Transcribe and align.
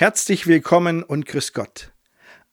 Herzlich 0.00 0.46
willkommen 0.46 1.02
und 1.02 1.26
grüß 1.26 1.54
Gott. 1.54 1.90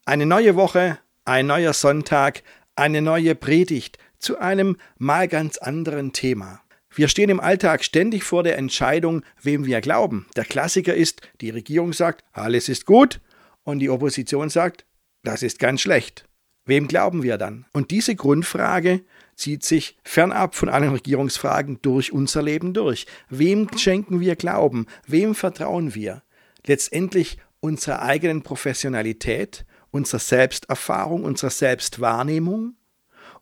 Eine 0.04 0.26
neue 0.26 0.56
Woche, 0.56 0.98
ein 1.26 1.46
neuer 1.46 1.74
Sonntag, 1.74 2.42
eine 2.76 3.04
neue 3.04 3.36
Predigt 3.36 4.00
zu 4.18 4.40
einem 4.40 4.78
mal 4.98 5.28
ganz 5.28 5.60
anderen 5.60 6.12
Thema. 6.12 6.62
Wir 6.90 7.08
stehen 7.08 7.30
im 7.30 7.40
Alltag 7.40 7.84
ständig 7.84 8.24
vor 8.24 8.42
der 8.42 8.58
Entscheidung, 8.58 9.22
wem 9.44 9.68
wir 9.68 9.80
glauben. 9.82 10.26
Der 10.36 10.44
Klassiker 10.44 10.96
ist, 10.96 11.22
die 11.40 11.52
Regierung 11.52 11.94
sagt, 11.94 12.24
alles 12.32 12.68
ist 12.68 12.88
gut 12.88 13.22
und 13.64 13.78
die 13.78 13.92
Opposition 13.92 14.50
sagt, 14.50 14.88
das 15.22 15.44
ist 15.44 15.60
ganz 15.60 15.82
schlecht. 15.82 16.28
Wem 16.66 16.88
glauben 16.88 17.22
wir 17.22 17.38
dann? 17.38 17.68
Und 17.74 17.92
diese 17.92 18.16
Grundfrage 18.16 19.02
zieht 19.36 19.64
sich 19.64 20.00
fernab 20.04 20.56
von 20.56 20.68
allen 20.68 20.94
Regierungsfragen 20.94 21.78
durch 21.84 22.12
unser 22.12 22.42
Leben 22.42 22.74
durch. 22.74 23.06
Wem 23.30 23.70
schenken 23.78 24.20
wir 24.20 24.36
Glauben? 24.36 24.88
Wem 25.06 25.36
vertrauen 25.36 25.94
wir? 25.94 26.24
letztendlich 26.68 27.38
unserer 27.66 28.04
eigenen 28.04 28.44
Professionalität, 28.44 29.66
unserer 29.90 30.20
Selbsterfahrung, 30.20 31.24
unserer 31.24 31.50
Selbstwahrnehmung, 31.50 32.76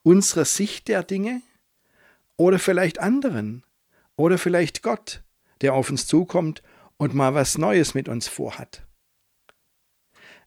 unserer 0.02 0.46
Sicht 0.46 0.88
der 0.88 1.04
Dinge 1.04 1.42
oder 2.38 2.58
vielleicht 2.58 3.00
anderen 3.00 3.66
oder 4.16 4.38
vielleicht 4.38 4.82
Gott, 4.82 5.24
der 5.60 5.74
auf 5.74 5.90
uns 5.90 6.08
zukommt 6.08 6.64
und 6.96 7.14
mal 7.14 7.36
was 7.36 7.58
Neues 7.58 7.96
mit 7.96 8.08
uns 8.08 8.30
vorhat. 8.30 8.86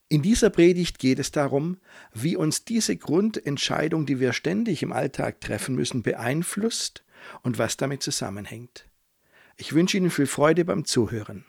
In 0.08 0.22
dieser 0.22 0.48
Predigt 0.48 0.98
geht 0.98 1.18
es 1.18 1.30
darum, 1.30 1.76
wie 2.14 2.34
uns 2.34 2.64
diese 2.64 2.96
Grundentscheidung, 2.96 4.06
die 4.06 4.20
wir 4.20 4.32
ständig 4.32 4.82
im 4.82 4.92
Alltag 4.92 5.42
treffen 5.42 5.74
müssen, 5.74 6.02
beeinflusst 6.02 7.04
und 7.42 7.58
was 7.58 7.76
damit 7.76 8.02
zusammenhängt. 8.02 8.88
Ich 9.58 9.74
wünsche 9.74 9.98
Ihnen 9.98 10.10
viel 10.10 10.26
Freude 10.26 10.64
beim 10.64 10.86
Zuhören. 10.86 11.44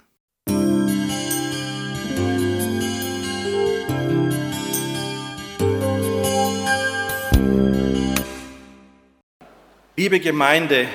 Liebe 9.99 10.19
Gemeinde, 10.19 10.87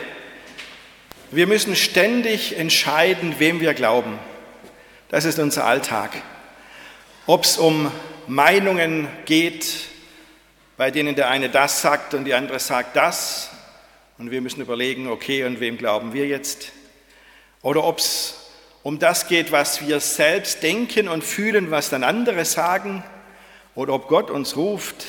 wir 1.33 1.49
müssen 1.49 1.75
ständig 1.75 2.57
entscheiden, 2.57 3.35
wem 3.41 3.59
wir 3.59 3.75
glauben. 3.75 4.17
Das 5.09 5.25
ist 5.25 5.41
unser 5.41 5.65
Alltag. 5.65 6.23
Ob 7.27 7.43
es 7.43 7.59
um 7.59 7.91
Meinungen 8.29 9.09
geht, 9.25 9.89
bei 10.77 10.93
denen 10.93 11.17
der 11.17 11.31
eine 11.31 11.49
das 11.49 11.83
sagt 11.83 12.15
und 12.15 12.27
die 12.27 12.35
andere 12.35 12.61
sagt 12.61 12.95
das, 12.95 13.51
und 14.19 14.31
wir 14.31 14.41
müssen 14.41 14.61
überlegen, 14.61 15.09
okay, 15.09 15.43
und 15.43 15.59
wem 15.59 15.79
glauben 15.79 16.13
wir 16.13 16.29
jetzt? 16.29 16.71
Oder 17.63 17.83
ob 17.83 17.99
es 17.99 18.53
um 18.85 19.01
das 19.01 19.27
geht, 19.27 19.51
was 19.51 19.85
wir 19.85 19.99
selbst 19.99 20.63
denken 20.63 21.09
und 21.09 21.25
fühlen, 21.25 21.73
was 21.73 21.91
dann 21.91 22.05
andere 22.05 22.45
sagen, 22.45 23.03
oder 23.75 23.95
ob 23.95 24.07
Gott 24.07 24.31
uns 24.31 24.55
ruft, 24.57 25.05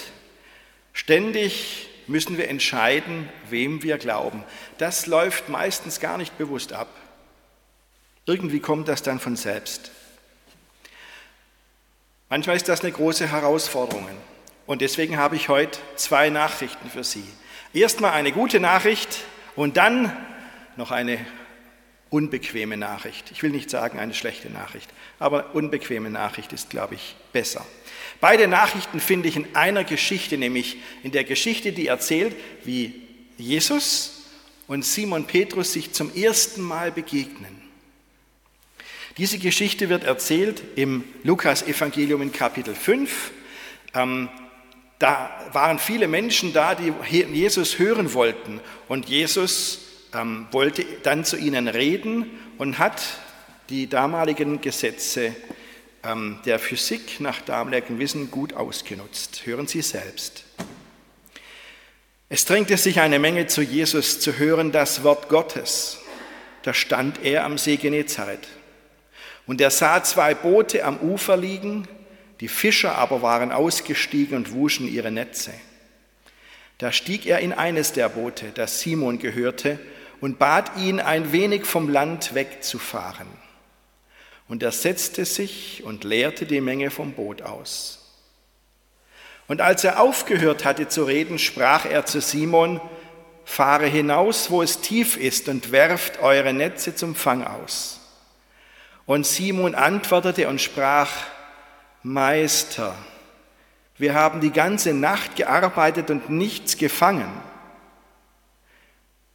ständig 0.94 1.93
müssen 2.08 2.38
wir 2.38 2.50
entscheiden, 2.50 3.30
wem 3.50 3.84
wir 3.84 3.98
glauben. 3.98 4.44
Das 4.78 5.08
läuft 5.08 5.50
meistens 5.50 6.00
gar 6.00 6.18
nicht 6.18 6.38
bewusst 6.38 6.74
ab. 6.74 6.88
Irgendwie 8.26 8.60
kommt 8.60 8.88
das 8.88 9.04
dann 9.04 9.20
von 9.20 9.36
selbst. 9.36 9.92
Manchmal 12.30 12.56
ist 12.56 12.70
das 12.70 12.82
eine 12.82 12.92
große 12.92 13.32
Herausforderung. 13.32 14.08
Und 14.66 14.82
deswegen 14.82 15.18
habe 15.18 15.36
ich 15.36 15.50
heute 15.50 15.78
zwei 15.96 16.30
Nachrichten 16.30 16.90
für 16.90 17.04
Sie. 17.04 17.26
Erstmal 17.74 18.12
eine 18.12 18.32
gute 18.32 18.60
Nachricht 18.60 19.20
und 19.56 19.78
dann 19.78 20.16
noch 20.78 20.92
eine 20.92 21.20
unbequeme 22.10 22.78
Nachricht. 22.78 23.32
Ich 23.32 23.44
will 23.44 23.50
nicht 23.50 23.70
sagen 23.70 24.00
eine 24.00 24.14
schlechte 24.14 24.50
Nachricht, 24.50 24.90
aber 25.20 25.56
unbequeme 25.56 26.10
Nachricht 26.10 26.54
ist, 26.54 26.70
glaube 26.70 26.96
ich, 26.96 27.16
besser. 27.34 27.66
Beide 28.24 28.48
Nachrichten 28.48 29.02
finde 29.02 29.28
ich 29.28 29.36
in 29.36 29.54
einer 29.54 29.84
Geschichte, 29.84 30.38
nämlich 30.38 30.78
in 31.04 31.12
der 31.12 31.26
Geschichte, 31.26 31.74
die 31.74 31.88
erzählt, 31.88 32.34
wie 32.64 33.02
Jesus 33.38 34.24
und 34.66 34.86
Simon 34.86 35.28
Petrus 35.28 35.74
sich 35.74 35.92
zum 35.92 36.10
ersten 36.16 36.62
Mal 36.62 36.94
begegnen. 36.94 37.62
Diese 39.18 39.40
Geschichte 39.40 39.90
wird 39.90 40.06
erzählt 40.06 40.64
im 40.78 41.04
Lukas-Evangelium 41.24 42.22
in 42.22 42.32
Kapitel 42.32 42.76
5. 42.76 43.32
Ähm, 43.94 44.30
da 45.00 45.30
waren 45.52 45.78
viele 45.78 46.08
Menschen 46.08 46.54
da, 46.54 46.76
die 46.76 46.94
Jesus 47.10 47.78
hören 47.78 48.14
wollten. 48.14 48.62
Und 48.88 49.10
Jesus 49.10 49.80
ähm, 50.14 50.48
wollte 50.52 50.86
dann 51.04 51.26
zu 51.26 51.36
ihnen 51.36 51.68
reden 51.68 52.28
und 52.58 52.80
hat 52.80 53.04
die 53.70 53.88
damaligen 53.88 54.62
Gesetze 54.62 55.36
der 56.46 56.60
Physik 56.60 57.22
nach 57.22 57.40
damaligem 57.42 57.98
Wissen 57.98 58.30
gut 58.30 58.54
ausgenutzt. 58.54 59.46
Hören 59.46 59.68
Sie 59.68 59.82
selbst. 59.82 60.44
Es 62.28 62.46
drängte 62.46 62.78
sich 62.78 63.00
eine 63.00 63.20
Menge 63.20 63.48
zu 63.48 63.62
Jesus 63.62 64.20
zu 64.20 64.38
hören 64.38 64.72
das 64.72 65.04
Wort 65.04 65.30
Gottes. 65.30 66.00
Da 66.64 66.74
stand 66.74 67.24
er 67.24 67.46
am 67.46 67.58
See 67.58 67.78
Genezareth. 67.78 68.48
Und 69.46 69.62
er 69.62 69.70
sah 69.70 70.04
zwei 70.04 70.34
Boote 70.34 70.84
am 70.84 70.98
Ufer 71.00 71.38
liegen, 71.38 71.88
die 72.40 72.48
Fischer 72.48 72.98
aber 72.98 73.22
waren 73.22 73.52
ausgestiegen 73.52 74.36
und 74.36 74.52
wuschen 74.52 74.92
ihre 74.92 75.12
Netze. 75.12 75.52
Da 76.80 76.92
stieg 76.92 77.26
er 77.26 77.40
in 77.40 77.54
eines 77.54 77.94
der 77.94 78.10
Boote, 78.10 78.48
das 78.54 78.80
Simon 78.82 79.20
gehörte, 79.20 79.80
und 80.20 80.40
bat 80.40 80.78
ihn, 80.78 81.00
ein 81.00 81.32
wenig 81.32 81.66
vom 81.66 81.88
Land 81.88 82.34
wegzufahren. 82.34 83.28
Und 84.54 84.62
er 84.62 84.72
setzte 84.72 85.26
sich 85.26 85.84
und 85.84 86.04
leerte 86.04 86.46
die 86.46 86.62
Menge 86.62 86.92
vom 86.92 87.14
Boot 87.14 87.42
aus. 87.42 87.98
Und 89.48 89.62
als 89.62 89.84
er 89.84 90.00
aufgehört 90.00 90.64
hatte 90.64 90.88
zu 90.88 91.06
reden, 91.06 91.40
sprach 91.40 91.88
er 91.88 92.06
zu 92.06 92.22
Simon, 92.22 92.80
fahre 93.46 93.88
hinaus, 93.88 94.52
wo 94.52 94.62
es 94.62 94.80
tief 94.80 95.18
ist, 95.18 95.50
und 95.50 95.72
werft 95.72 96.22
eure 96.22 96.54
Netze 96.54 96.94
zum 96.94 97.16
Fang 97.16 97.44
aus. 97.44 98.00
Und 99.08 99.26
Simon 99.26 99.74
antwortete 99.74 100.48
und 100.48 100.62
sprach, 100.62 101.10
Meister, 102.04 102.94
wir 103.98 104.14
haben 104.14 104.40
die 104.40 104.52
ganze 104.52 104.94
Nacht 104.94 105.36
gearbeitet 105.36 106.12
und 106.12 106.30
nichts 106.30 106.78
gefangen. 106.78 107.42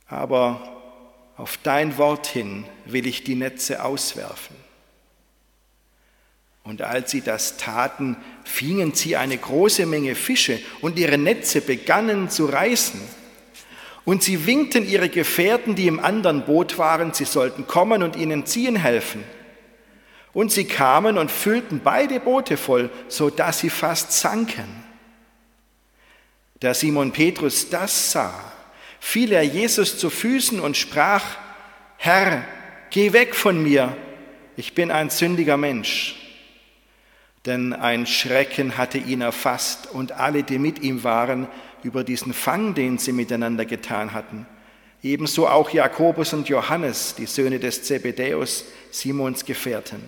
Aber 0.07 0.63
auf 1.37 1.59
dein 1.65 1.99
Wort 1.99 2.29
hin 2.29 2.67
will 2.85 3.09
ich 3.09 3.25
die 3.25 3.35
Netze 3.35 3.83
auswerfen. 3.83 4.68
Und 6.65 6.83
als 6.83 7.11
sie 7.11 7.23
das 7.23 7.57
taten, 7.57 8.17
fingen 8.45 8.93
sie 8.95 9.17
eine 9.17 9.39
große 9.39 9.87
Menge 9.87 10.15
Fische 10.15 10.61
und 10.81 10.99
ihre 10.99 11.17
Netze 11.17 11.61
begannen 11.61 12.29
zu 12.29 12.47
reißen. 12.47 13.01
Und 14.05 14.23
sie 14.23 14.47
winkten 14.47 14.87
ihre 14.87 15.09
Gefährten, 15.09 15.75
die 15.75 15.87
im 15.87 16.01
anderen 16.01 16.45
Boot 16.45 16.79
waren, 16.79 17.13
sie 17.15 17.25
sollten 17.25 17.67
kommen 17.67 18.03
und 18.03 18.17
ihnen 18.17 18.47
ziehen 18.47 18.77
helfen. 18.77 19.23
Und 20.33 20.53
sie 20.53 20.65
kamen 20.65 21.19
und 21.19 21.31
füllten 21.31 21.81
beide 21.83 22.21
Boote 22.21 22.57
voll, 22.57 22.91
so 23.09 23.31
dass 23.31 23.61
sie 23.61 23.71
fast 23.71 24.13
sanken. 24.13 24.85
Da 26.61 26.75
Simon 26.75 27.13
Petrus 27.13 27.71
das 27.71 28.13
sah, 28.13 28.35
fiel 29.01 29.33
er 29.33 29.43
Jesus 29.43 29.99
zu 29.99 30.11
Füßen 30.11 30.61
und 30.61 30.77
sprach, 30.77 31.25
Herr, 31.97 32.45
geh 32.91 33.13
weg 33.13 33.35
von 33.35 33.63
mir, 33.63 33.97
ich 34.57 34.75
bin 34.75 34.91
ein 34.91 35.09
sündiger 35.11 35.57
Mensch 35.57 36.18
denn 37.49 37.73
ein 37.73 38.07
Schrecken 38.07 38.77
hatte 38.79 38.99
ihn 38.99 39.23
erfasst 39.23 39.89
und 39.91 40.13
alle, 40.13 40.43
die 40.45 40.59
mit 40.59 40.83
ihm 40.83 41.03
waren, 41.03 41.49
über 41.83 42.05
diesen 42.05 42.35
Fang, 42.35 42.75
den 42.75 42.99
sie 42.99 43.13
miteinander 43.13 43.65
getan 43.65 44.13
hatten. 44.13 44.47
Ebenso 45.03 45.49
auch 45.49 45.71
Jakobus 45.71 46.33
und 46.33 46.49
Johannes, 46.49 47.15
die 47.15 47.27
Söhne 47.27 47.59
des 47.59 47.85
Zebedäus, 47.85 48.65
Simons 48.91 49.45
Gefährten. 49.45 50.03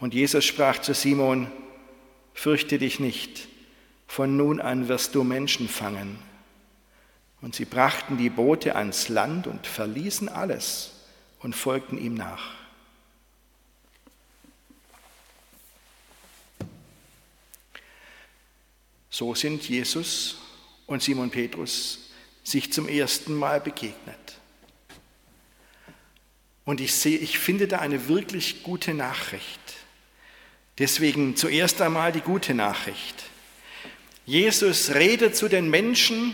Und 0.00 0.14
Jesus 0.14 0.44
sprach 0.44 0.78
zu 0.80 0.94
Simon, 0.94 1.50
fürchte 2.34 2.78
dich 2.78 2.98
nicht, 2.98 3.48
von 4.06 4.36
nun 4.36 4.60
an 4.60 4.88
wirst 4.88 5.14
du 5.14 5.24
Menschen 5.24 5.68
fangen. 5.68 6.18
Und 7.40 7.54
sie 7.54 7.64
brachten 7.64 8.16
die 8.16 8.30
Boote 8.30 8.76
ans 8.76 9.08
Land 9.08 9.46
und 9.46 9.66
verließen 9.66 10.28
alles 10.28 10.92
und 11.40 11.54
folgten 11.54 11.98
ihm 11.98 12.14
nach. 12.14 12.61
So 19.14 19.34
sind 19.34 19.68
Jesus 19.68 20.36
und 20.86 21.02
Simon 21.02 21.30
Petrus 21.30 21.98
sich 22.42 22.72
zum 22.72 22.88
ersten 22.88 23.34
Mal 23.34 23.60
begegnet. 23.60 24.16
Und 26.64 26.80
ich 26.80 26.94
sehe, 26.94 27.18
ich 27.18 27.38
finde 27.38 27.68
da 27.68 27.80
eine 27.80 28.08
wirklich 28.08 28.62
gute 28.62 28.94
Nachricht. 28.94 29.60
Deswegen 30.78 31.36
zuerst 31.36 31.82
einmal 31.82 32.10
die 32.10 32.22
gute 32.22 32.54
Nachricht. 32.54 33.24
Jesus 34.24 34.94
redet 34.94 35.36
zu 35.36 35.46
den 35.46 35.68
Menschen 35.68 36.32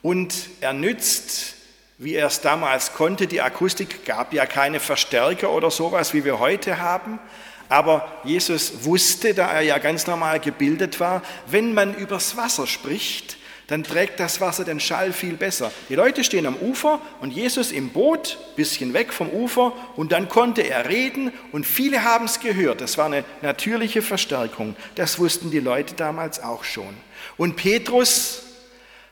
und 0.00 0.32
er 0.60 0.74
nützt, 0.74 1.56
wie 1.98 2.14
er 2.14 2.28
es 2.28 2.40
damals 2.40 2.92
konnte, 2.92 3.26
die 3.26 3.40
Akustik 3.40 4.04
gab 4.04 4.32
ja 4.32 4.46
keine 4.46 4.78
Verstärker 4.78 5.50
oder 5.50 5.72
sowas, 5.72 6.14
wie 6.14 6.24
wir 6.24 6.38
heute 6.38 6.78
haben, 6.78 7.18
Aber 7.68 8.20
Jesus 8.24 8.84
wusste, 8.84 9.34
da 9.34 9.52
er 9.52 9.62
ja 9.62 9.78
ganz 9.78 10.06
normal 10.06 10.40
gebildet 10.40 11.00
war, 11.00 11.22
wenn 11.46 11.74
man 11.74 11.94
übers 11.94 12.36
Wasser 12.36 12.66
spricht, 12.66 13.36
dann 13.66 13.82
trägt 13.82 14.20
das 14.20 14.40
Wasser 14.40 14.64
den 14.64 14.78
Schall 14.78 15.12
viel 15.12 15.34
besser. 15.34 15.72
Die 15.88 15.96
Leute 15.96 16.22
stehen 16.22 16.46
am 16.46 16.56
Ufer 16.56 17.00
und 17.20 17.32
Jesus 17.32 17.72
im 17.72 17.90
Boot, 17.90 18.38
bisschen 18.54 18.94
weg 18.94 19.12
vom 19.12 19.28
Ufer, 19.28 19.72
und 19.96 20.12
dann 20.12 20.28
konnte 20.28 20.62
er 20.62 20.88
reden 20.88 21.32
und 21.50 21.66
viele 21.66 22.04
haben 22.04 22.26
es 22.26 22.38
gehört. 22.38 22.80
Das 22.80 22.96
war 22.96 23.06
eine 23.06 23.24
natürliche 23.42 24.02
Verstärkung. 24.02 24.76
Das 24.94 25.18
wussten 25.18 25.50
die 25.50 25.58
Leute 25.58 25.94
damals 25.94 26.40
auch 26.42 26.62
schon. 26.62 26.96
Und 27.36 27.56
Petrus, 27.56 28.42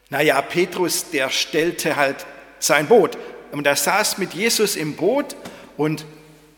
naja, 0.08 0.40
Petrus, 0.40 1.10
der 1.10 1.30
stellte 1.30 1.96
halt 1.96 2.24
sein 2.60 2.86
Boot. 2.86 3.18
Und 3.50 3.66
er 3.66 3.76
saß 3.76 4.18
mit 4.18 4.34
Jesus 4.34 4.76
im 4.76 4.94
Boot 4.94 5.34
und 5.76 6.04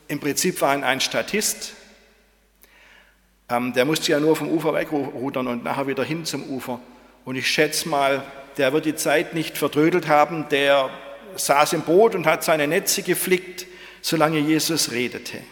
im 0.08 0.20
Prinzip 0.20 0.60
war 0.60 0.76
er 0.76 0.86
ein 0.86 1.00
Statist. 1.00 1.72
Ähm, 3.48 3.72
der 3.72 3.84
musste 3.84 4.10
ja 4.10 4.20
nur 4.20 4.34
vom 4.34 4.48
Ufer 4.48 4.74
wegrudern 4.74 5.46
und 5.46 5.64
nachher 5.64 5.86
wieder 5.86 6.04
hin 6.04 6.24
zum 6.24 6.44
Ufer. 6.44 6.80
Und 7.24 7.36
ich 7.36 7.48
schätze 7.48 7.88
mal, 7.88 8.24
der 8.56 8.72
wird 8.72 8.86
die 8.86 8.96
Zeit 8.96 9.34
nicht 9.34 9.56
vertrödelt 9.56 10.08
haben, 10.08 10.48
der 10.48 10.90
saß 11.36 11.74
im 11.74 11.82
Boot 11.82 12.14
und 12.14 12.26
hat 12.26 12.42
seine 12.42 12.66
Netze 12.66 13.02
geflickt, 13.02 13.66
solange 14.00 14.38
Jesus 14.38 14.90
redete. 14.90 15.42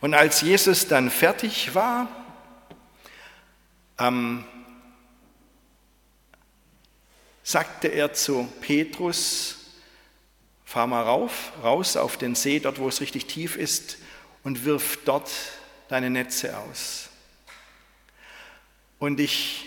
Und 0.00 0.14
als 0.14 0.40
Jesus 0.42 0.86
dann 0.88 1.10
fertig 1.10 1.74
war, 1.74 2.08
ähm, 3.98 4.44
sagte 7.42 7.88
er 7.88 8.12
zu 8.12 8.48
Petrus, 8.60 9.56
fahr 10.64 10.86
mal 10.86 11.02
rauf, 11.02 11.52
raus 11.62 11.96
auf 11.96 12.16
den 12.16 12.34
See, 12.34 12.60
dort 12.60 12.78
wo 12.78 12.88
es 12.88 13.00
richtig 13.00 13.26
tief 13.26 13.56
ist, 13.56 13.98
und 14.44 14.64
wirf 14.64 14.98
dort 15.04 15.30
deine 15.88 16.10
Netze 16.10 16.56
aus. 16.58 17.08
Und 18.98 19.20
ich 19.20 19.66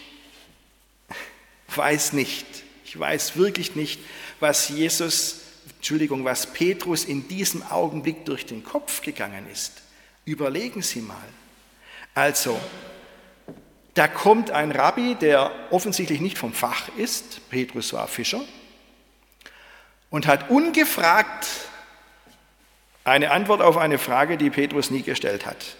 weiß 1.75 2.13
nicht, 2.13 2.45
ich 2.85 2.99
weiß 2.99 3.37
wirklich 3.37 3.75
nicht, 3.75 4.01
was 4.39 4.69
Jesus, 4.69 5.41
Entschuldigung, 5.77 6.25
was 6.25 6.47
Petrus 6.47 7.05
in 7.05 7.27
diesem 7.27 7.63
Augenblick 7.63 8.25
durch 8.25 8.45
den 8.45 8.63
Kopf 8.63 9.01
gegangen 9.01 9.47
ist. 9.49 9.81
Überlegen 10.25 10.81
Sie 10.81 11.01
mal. 11.01 11.17
Also, 12.13 12.59
da 13.93 14.07
kommt 14.07 14.51
ein 14.51 14.71
Rabbi, 14.71 15.15
der 15.15 15.51
offensichtlich 15.71 16.21
nicht 16.21 16.37
vom 16.37 16.53
Fach 16.53 16.89
ist, 16.97 17.49
Petrus 17.49 17.93
war 17.93 18.07
Fischer, 18.07 18.41
und 20.09 20.27
hat 20.27 20.49
ungefragt 20.49 21.47
eine 23.03 23.31
Antwort 23.31 23.61
auf 23.61 23.77
eine 23.77 23.97
Frage, 23.97 24.37
die 24.37 24.49
Petrus 24.49 24.91
nie 24.91 25.01
gestellt 25.01 25.45
hat. 25.45 25.77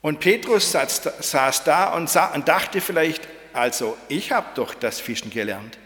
Und 0.00 0.20
Petrus 0.20 0.72
saß, 0.72 1.64
da 1.64 1.94
und, 1.94 2.14
dachte 2.48 2.80
vielleicht, 2.80 3.26
also 3.52 3.96
ich 4.08 4.32
habe 4.32 4.46
doch 4.54 4.74
das 4.74 5.00
Fischen 5.00 5.30
gelernt. 5.30 5.78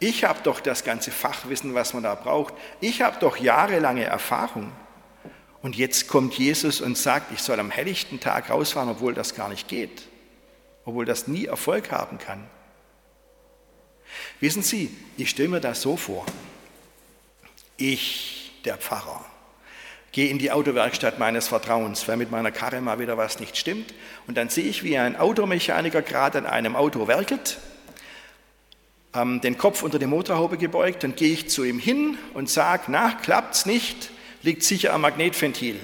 Ich 0.00 0.24
habe 0.24 0.40
doch 0.42 0.60
das 0.60 0.82
ganze 0.82 1.10
Fachwissen, 1.10 1.74
was 1.74 1.92
man 1.92 2.02
da 2.02 2.14
braucht. 2.14 2.54
Ich 2.80 3.02
habe 3.02 3.18
doch 3.20 3.36
jahrelange 3.36 4.04
Erfahrung. 4.04 4.72
Und 5.62 5.76
jetzt 5.76 6.08
kommt 6.08 6.34
Jesus 6.38 6.80
und 6.80 6.96
sagt, 6.96 7.32
ich 7.32 7.42
soll 7.42 7.60
am 7.60 7.70
helllichten 7.70 8.18
Tag 8.18 8.48
rausfahren, 8.48 8.88
obwohl 8.88 9.12
das 9.12 9.34
gar 9.34 9.50
nicht 9.50 9.68
geht, 9.68 10.02
obwohl 10.86 11.04
das 11.04 11.28
nie 11.28 11.44
Erfolg 11.44 11.92
haben 11.92 12.16
kann. 12.18 12.48
Wissen 14.40 14.62
Sie, 14.62 14.96
ich 15.18 15.30
stelle 15.30 15.50
mir 15.50 15.60
das 15.60 15.82
so 15.82 15.96
vor. 15.98 16.24
Ich, 17.76 18.52
der 18.64 18.78
Pfarrer, 18.78 19.24
gehe 20.12 20.28
in 20.28 20.38
die 20.38 20.50
Autowerkstatt 20.50 21.18
meines 21.18 21.48
Vertrauens, 21.48 22.06
weil 22.08 22.16
mit 22.16 22.30
meiner 22.30 22.50
Karre 22.50 22.80
mal 22.80 22.98
wieder 22.98 23.16
was 23.16 23.40
nicht 23.40 23.56
stimmt. 23.56 23.94
Und 24.26 24.36
dann 24.36 24.48
sehe 24.48 24.64
ich, 24.64 24.82
wie 24.82 24.98
ein 24.98 25.16
Automechaniker 25.16 26.02
gerade 26.02 26.38
an 26.38 26.46
einem 26.46 26.76
Auto 26.76 27.06
werkelt, 27.06 27.58
ähm, 29.14 29.40
den 29.40 29.58
Kopf 29.58 29.82
unter 29.82 29.98
die 29.98 30.06
Motorhaube 30.06 30.56
gebeugt, 30.56 31.04
dann 31.04 31.14
gehe 31.14 31.32
ich 31.32 31.48
zu 31.48 31.64
ihm 31.64 31.78
hin 31.78 32.18
und 32.34 32.48
sage, 32.48 32.84
na, 32.88 33.12
klappt's 33.22 33.66
nicht, 33.66 34.10
liegt 34.42 34.62
sicher 34.62 34.92
am 34.92 35.02
Magnetventil. 35.02 35.76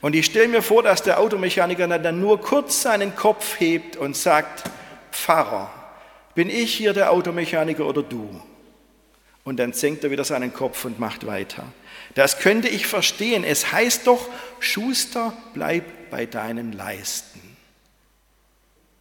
Und 0.00 0.14
ich 0.14 0.26
stelle 0.26 0.48
mir 0.48 0.62
vor, 0.62 0.82
dass 0.82 1.02
der 1.02 1.18
Automechaniker 1.18 1.86
dann 1.98 2.20
nur 2.20 2.40
kurz 2.40 2.82
seinen 2.82 3.16
Kopf 3.16 3.58
hebt 3.58 3.96
und 3.96 4.16
sagt, 4.16 4.70
Pfarrer, 5.10 5.72
bin 6.34 6.50
ich 6.50 6.72
hier 6.74 6.92
der 6.92 7.10
Automechaniker 7.10 7.84
oder 7.84 8.02
du? 8.02 8.40
Und 9.42 9.58
dann 9.58 9.72
senkt 9.72 10.04
er 10.04 10.10
wieder 10.10 10.24
seinen 10.24 10.52
Kopf 10.52 10.84
und 10.84 11.00
macht 11.00 11.26
weiter. 11.26 11.64
Das 12.18 12.40
könnte 12.40 12.66
ich 12.66 12.88
verstehen. 12.88 13.44
Es 13.44 13.70
heißt 13.70 14.08
doch, 14.08 14.28
Schuster, 14.58 15.32
bleib 15.54 16.10
bei 16.10 16.26
deinen 16.26 16.72
Leisten. 16.72 17.40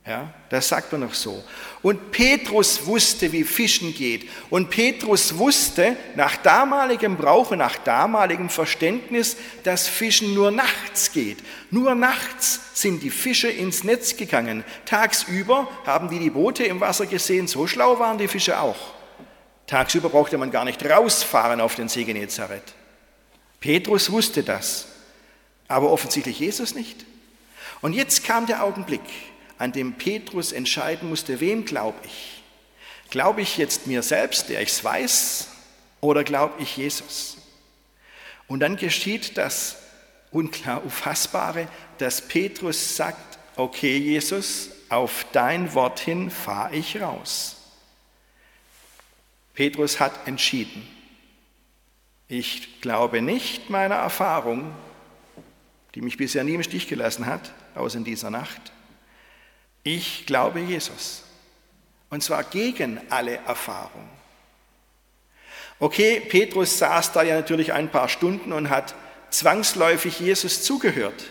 Ja, 0.06 0.31
das 0.50 0.68
sagt 0.68 0.92
man 0.92 1.02
noch 1.02 1.16
so. 1.16 1.44
Und 1.81 2.12
Petrus 2.12 2.86
wusste, 2.86 3.31
wie 3.31 3.44
Fischen 3.44 3.96
geht. 3.96 4.30
Und 4.52 4.69
Petrus 4.69 5.36
wusste 5.36 5.98
nach 6.14 6.38
damaligem 6.38 7.18
Brauch 7.18 7.50
und 7.50 7.58
nach 7.58 7.78
damaligem 7.78 8.50
Verständnis, 8.50 9.36
dass 9.64 9.88
Fischen 9.88 10.36
nur 10.36 10.52
nachts 10.52 11.12
geht. 11.12 11.40
Nur 11.72 11.96
nachts 11.96 12.60
sind 12.75 13.02
die 13.02 13.10
Fische 13.10 13.48
ins 13.48 13.84
Netz 13.84 14.16
gegangen. 14.16 14.64
Tagsüber 14.86 15.68
haben 15.88 16.08
die 16.10 16.19
die 16.19 16.30
Boote 16.30 16.66
im 16.66 16.81
Wasser 16.81 17.08
gesehen. 17.08 17.48
So 17.48 17.66
schlau 17.66 17.98
waren 17.98 18.19
die 18.19 18.28
Fische 18.28 18.60
auch. 18.60 18.94
Tagsüber 19.66 20.10
brauchte 20.10 20.38
man 20.38 20.52
gar 20.52 20.66
nicht 20.66 20.88
rausfahren 20.88 21.62
auf 21.62 21.74
den 21.74 21.90
See 21.90 22.04
Genezareth. 22.04 22.77
Petrus 23.59 24.12
wusste 24.12 24.44
das, 24.44 24.88
aber 25.68 25.92
offensichtlich 25.92 26.39
Jesus 26.39 26.75
nicht. 26.75 27.06
Und 27.81 27.94
jetzt 27.94 28.24
kam 28.24 28.48
der 28.48 28.63
Augenblick, 28.63 29.01
an 29.57 29.71
dem 29.71 29.94
Petrus 29.94 30.51
entscheiden 30.51 31.09
musste, 31.09 31.39
wem 31.39 31.65
glaube 31.65 31.98
ich? 32.04 32.44
Glaube 33.09 33.42
ich 33.42 33.57
jetzt 33.57 33.88
mir 33.88 34.04
selbst, 34.04 34.50
der 34.50 34.62
ich 34.62 34.69
es 34.69 34.83
weiß, 34.83 35.48
oder 36.01 36.24
glaube 36.24 36.62
ich 36.62 36.77
Jesus? 36.77 37.38
Und 38.48 38.59
dann 38.59 38.77
geschieht 38.77 39.38
das 39.38 39.77
unklar 40.31 40.83
Unfassbare, 40.83 41.68
dass 41.98 42.21
Petrus 42.21 42.95
sagt, 42.95 43.39
okay 43.56 43.98
Jesus, 43.98 44.69
auf 44.89 45.25
dein 45.31 45.74
Wort 45.74 46.00
hin 46.00 46.30
fahre 46.30 46.75
ich 46.75 47.01
raus. 47.01 47.56
Petrus 49.54 49.99
hat 49.99 50.28
entschieden. 50.28 50.87
Ich 52.28 52.81
glaube 52.81 53.22
nicht 53.22 53.69
meiner 53.69 53.96
Erfahrung, 53.96 54.74
die 55.96 56.02
mich 56.02 56.18
bisher 56.18 56.44
nie 56.44 56.56
im 56.56 56.64
Stich 56.64 56.88
gelassen 56.88 57.26
hat, 57.26 57.54
außer 57.76 57.98
in 57.98 58.04
dieser 58.04 58.30
Nacht. 58.30 58.62
Ich 59.84 60.26
glaube 60.26 60.60
Jesus. 60.60 61.24
Und 62.10 62.22
zwar 62.24 62.44
gegen 62.44 63.00
alle 63.10 63.38
Erfahrung. 63.38 64.10
Okay, 65.80 66.19
Petrus 66.19 66.80
saß 66.80 67.14
da 67.14 67.24
ja 67.24 67.36
natürlich 67.36 67.72
ein 67.72 67.90
paar 67.90 68.10
Stunden 68.10 68.52
und 68.52 68.69
hat 68.69 68.96
zwangsläufig 69.30 70.19
Jesus 70.19 70.64
zugehört. 70.64 71.26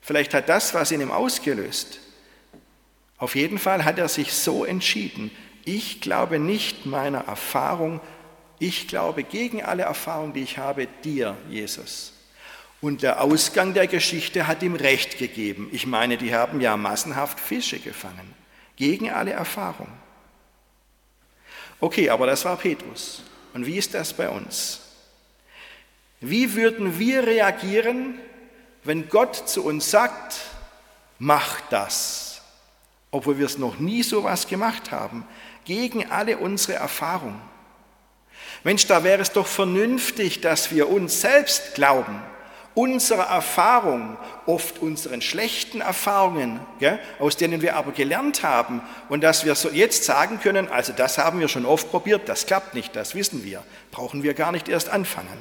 Vielleicht 0.00 0.34
hat 0.34 0.48
das 0.48 0.74
was 0.74 0.90
in 0.90 1.00
ihm 1.00 1.10
ausgelöst. 1.10 2.00
Auf 3.18 3.34
jeden 3.34 3.58
Fall 3.58 3.84
hat 3.84 3.98
er 3.98 4.08
sich 4.08 4.32
so 4.32 4.64
entschieden. 4.64 5.30
Ich 5.64 6.00
glaube 6.00 6.38
nicht 6.38 6.86
meiner 6.86 7.26
Erfahrung, 7.26 8.00
ich 8.62 8.86
glaube 8.86 9.24
gegen 9.24 9.64
alle 9.64 9.82
Erfahrungen, 9.82 10.34
die 10.34 10.42
ich 10.42 10.56
habe, 10.56 10.86
dir, 11.02 11.36
Jesus. 11.50 12.12
Und 12.80 13.02
der 13.02 13.20
Ausgang 13.20 13.74
der 13.74 13.88
Geschichte 13.88 14.46
hat 14.46 14.62
ihm 14.62 14.76
recht 14.76 15.18
gegeben. 15.18 15.68
Ich 15.72 15.84
meine, 15.84 16.16
die 16.16 16.32
haben 16.32 16.60
ja 16.60 16.76
massenhaft 16.76 17.40
Fische 17.40 17.80
gefangen, 17.80 18.34
gegen 18.76 19.10
alle 19.10 19.32
Erfahrung. 19.32 19.88
Okay, 21.80 22.08
aber 22.08 22.26
das 22.26 22.44
war 22.44 22.56
Petrus. 22.56 23.22
Und 23.52 23.66
wie 23.66 23.78
ist 23.78 23.94
das 23.94 24.12
bei 24.12 24.28
uns? 24.28 24.80
Wie 26.20 26.54
würden 26.54 27.00
wir 27.00 27.26
reagieren, 27.26 28.20
wenn 28.84 29.08
Gott 29.08 29.48
zu 29.48 29.64
uns 29.64 29.90
sagt, 29.90 30.40
mach 31.18 31.60
das, 31.62 32.42
obwohl 33.10 33.38
wir 33.38 33.46
es 33.46 33.58
noch 33.58 33.80
nie 33.80 34.04
so 34.04 34.22
was 34.22 34.46
gemacht 34.46 34.92
haben, 34.92 35.26
gegen 35.64 36.08
alle 36.12 36.38
unsere 36.38 36.74
Erfahrungen? 36.74 37.51
Mensch, 38.64 38.86
da 38.86 39.02
wäre 39.02 39.20
es 39.20 39.32
doch 39.32 39.46
vernünftig, 39.46 40.40
dass 40.40 40.70
wir 40.70 40.88
uns 40.88 41.20
selbst 41.20 41.74
glauben, 41.74 42.22
unserer 42.74 43.24
Erfahrung, 43.24 44.16
oft 44.46 44.78
unseren 44.78 45.20
schlechten 45.20 45.80
Erfahrungen, 45.80 46.60
gell, 46.78 46.98
aus 47.18 47.36
denen 47.36 47.60
wir 47.60 47.76
aber 47.76 47.92
gelernt 47.92 48.42
haben 48.42 48.80
und 49.08 49.22
dass 49.22 49.44
wir 49.44 49.54
so 49.54 49.68
jetzt 49.68 50.04
sagen 50.04 50.40
können, 50.40 50.68
also 50.68 50.92
das 50.92 51.18
haben 51.18 51.40
wir 51.40 51.48
schon 51.48 51.66
oft 51.66 51.90
probiert, 51.90 52.28
das 52.28 52.46
klappt 52.46 52.74
nicht, 52.74 52.96
das 52.96 53.14
wissen 53.14 53.44
wir, 53.44 53.62
brauchen 53.90 54.22
wir 54.22 54.34
gar 54.34 54.52
nicht 54.52 54.68
erst 54.68 54.88
anfangen. 54.88 55.38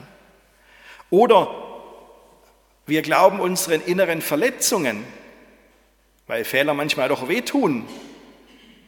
Oder 1.09 1.49
wir 2.85 3.01
glauben 3.01 3.39
unseren 3.39 3.81
inneren 3.81 4.21
Verletzungen, 4.21 5.05
weil 6.27 6.43
Fehler 6.43 6.73
manchmal 6.73 7.07
doch 7.07 7.29
wehtun 7.29 7.87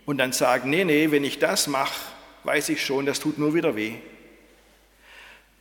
und 0.05 0.17
dann 0.17 0.33
sagen, 0.33 0.69
nee, 0.69 0.83
nee, 0.83 1.11
wenn 1.11 1.23
ich 1.23 1.39
das 1.39 1.67
mache, 1.67 1.93
weiß 2.43 2.69
ich 2.69 2.85
schon, 2.85 3.05
das 3.05 3.19
tut 3.19 3.37
nur 3.37 3.53
wieder 3.53 3.75
weh. 3.75 3.95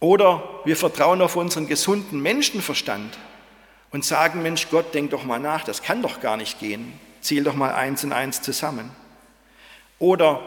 Oder 0.02 0.42
wir 0.64 0.76
vertrauen 0.76 1.22
auf 1.22 1.36
unseren 1.36 1.68
gesunden 1.68 2.20
Menschenverstand 2.20 3.16
und 3.92 4.04
sagen, 4.04 4.42
Mensch, 4.42 4.66
Gott, 4.68 4.92
denk 4.94 5.12
doch 5.12 5.22
mal 5.22 5.38
nach, 5.38 5.62
das 5.62 5.80
kann 5.80 6.02
doch 6.02 6.20
gar 6.20 6.36
nicht 6.36 6.58
gehen. 6.58 6.92
Zähl 7.20 7.44
doch 7.44 7.54
mal 7.54 7.72
eins 7.72 8.02
und 8.02 8.12
eins 8.12 8.42
zusammen. 8.42 8.90
Oder 10.00 10.44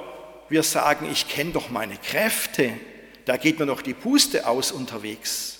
wir 0.50 0.62
sagen, 0.62 1.09
ich 1.09 1.29
kenne 1.29 1.51
doch 1.51 1.69
meine 1.69 1.95
Kräfte, 1.95 2.74
da 3.24 3.38
geht 3.38 3.57
mir 3.57 3.65
doch 3.65 3.81
die 3.81 3.93
Puste 3.93 4.45
aus 4.45 4.74
unterwegs. 4.74 5.59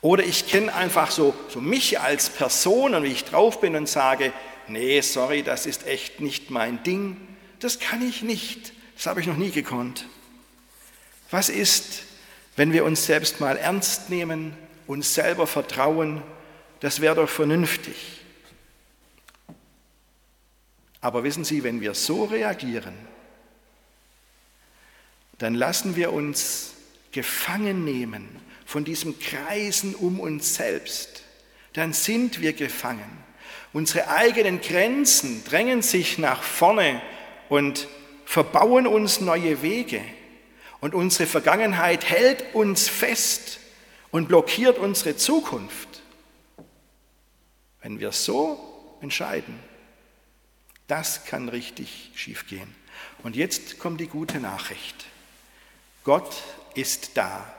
Oder 0.00 0.22
ich 0.22 0.46
kenne 0.46 0.72
einfach 0.72 1.10
so, 1.10 1.34
so 1.48 1.60
mich 1.60 1.98
als 1.98 2.30
Person 2.30 2.94
und 2.94 3.02
wie 3.02 3.08
ich 3.08 3.24
drauf 3.24 3.60
bin 3.60 3.74
und 3.74 3.88
sage, 3.88 4.32
nee, 4.68 5.00
sorry, 5.00 5.42
das 5.42 5.66
ist 5.66 5.88
echt 5.88 6.20
nicht 6.20 6.50
mein 6.50 6.84
Ding, 6.84 7.16
das 7.58 7.80
kann 7.80 8.00
ich 8.00 8.22
nicht, 8.22 8.72
das 8.94 9.06
habe 9.06 9.20
ich 9.20 9.26
noch 9.26 9.36
nie 9.36 9.50
gekonnt. 9.50 10.06
Was 11.32 11.48
ist, 11.48 12.04
wenn 12.56 12.72
wir 12.72 12.84
uns 12.84 13.06
selbst 13.06 13.40
mal 13.40 13.56
ernst 13.56 14.10
nehmen, 14.10 14.56
uns 14.86 15.14
selber 15.14 15.46
vertrauen, 15.46 16.22
das 16.80 17.00
wäre 17.00 17.14
doch 17.14 17.28
vernünftig. 17.28 18.20
Aber 21.00 21.24
wissen 21.24 21.44
Sie, 21.44 21.64
wenn 21.64 21.80
wir 21.80 21.94
so 21.94 22.24
reagieren, 22.24 22.94
dann 25.38 25.54
lassen 25.54 25.96
wir 25.96 26.12
uns 26.12 26.72
gefangen 27.12 27.84
nehmen 27.84 28.28
von 28.64 28.84
diesem 28.84 29.18
Kreisen 29.18 29.94
um 29.94 30.20
uns 30.20 30.54
selbst. 30.54 31.22
Dann 31.74 31.92
sind 31.92 32.40
wir 32.40 32.52
gefangen. 32.52 33.24
Unsere 33.72 34.08
eigenen 34.08 34.60
Grenzen 34.60 35.44
drängen 35.44 35.82
sich 35.82 36.18
nach 36.18 36.42
vorne 36.42 37.02
und 37.48 37.88
verbauen 38.24 38.86
uns 38.86 39.20
neue 39.20 39.62
Wege. 39.62 40.00
Und 40.84 40.94
unsere 40.94 41.26
Vergangenheit 41.26 42.10
hält 42.10 42.54
uns 42.54 42.88
fest 42.90 43.58
und 44.10 44.28
blockiert 44.28 44.76
unsere 44.76 45.16
Zukunft. 45.16 46.02
Wenn 47.80 48.00
wir 48.00 48.12
so 48.12 48.98
entscheiden, 49.00 49.58
das 50.86 51.24
kann 51.24 51.48
richtig 51.48 52.10
schiefgehen. 52.14 52.68
Und 53.22 53.34
jetzt 53.34 53.78
kommt 53.78 53.98
die 53.98 54.08
gute 54.08 54.40
Nachricht. 54.40 55.06
Gott 56.04 56.42
ist 56.74 57.12
da 57.16 57.50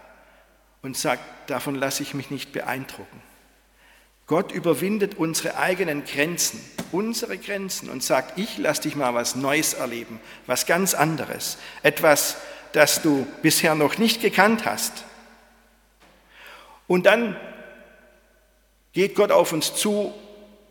und 0.84 0.96
sagt, 0.96 1.50
davon 1.50 1.74
lasse 1.74 2.04
ich 2.04 2.14
mich 2.14 2.30
nicht 2.30 2.52
beeindrucken. 2.52 3.24
Gott 4.28 4.52
überwindet 4.52 5.16
unsere 5.18 5.58
eigenen 5.58 6.06
Grenzen, 6.06 6.60
unsere 6.92 7.40
Grenzen 7.40 7.90
und 7.90 8.04
sagt, 8.04 8.38
ich 8.38 8.60
lasse 8.60 8.84
dich 8.84 8.96
mal 8.96 9.16
was 9.16 9.36
Neues 9.36 9.74
erleben, 9.74 10.20
was 10.46 10.68
ganz 10.68 10.94
anderes, 10.94 11.58
etwas, 11.82 12.38
das 12.76 13.02
du 13.02 13.26
bisher 13.42 13.74
noch 13.74 13.98
nicht 13.98 14.22
gekannt 14.22 14.66
hast. 14.66 15.06
Und 16.88 17.06
dann 17.06 17.38
geht 18.92 19.16
Gott 19.16 19.32
auf 19.32 19.54
uns 19.54 19.76
zu 19.76 20.14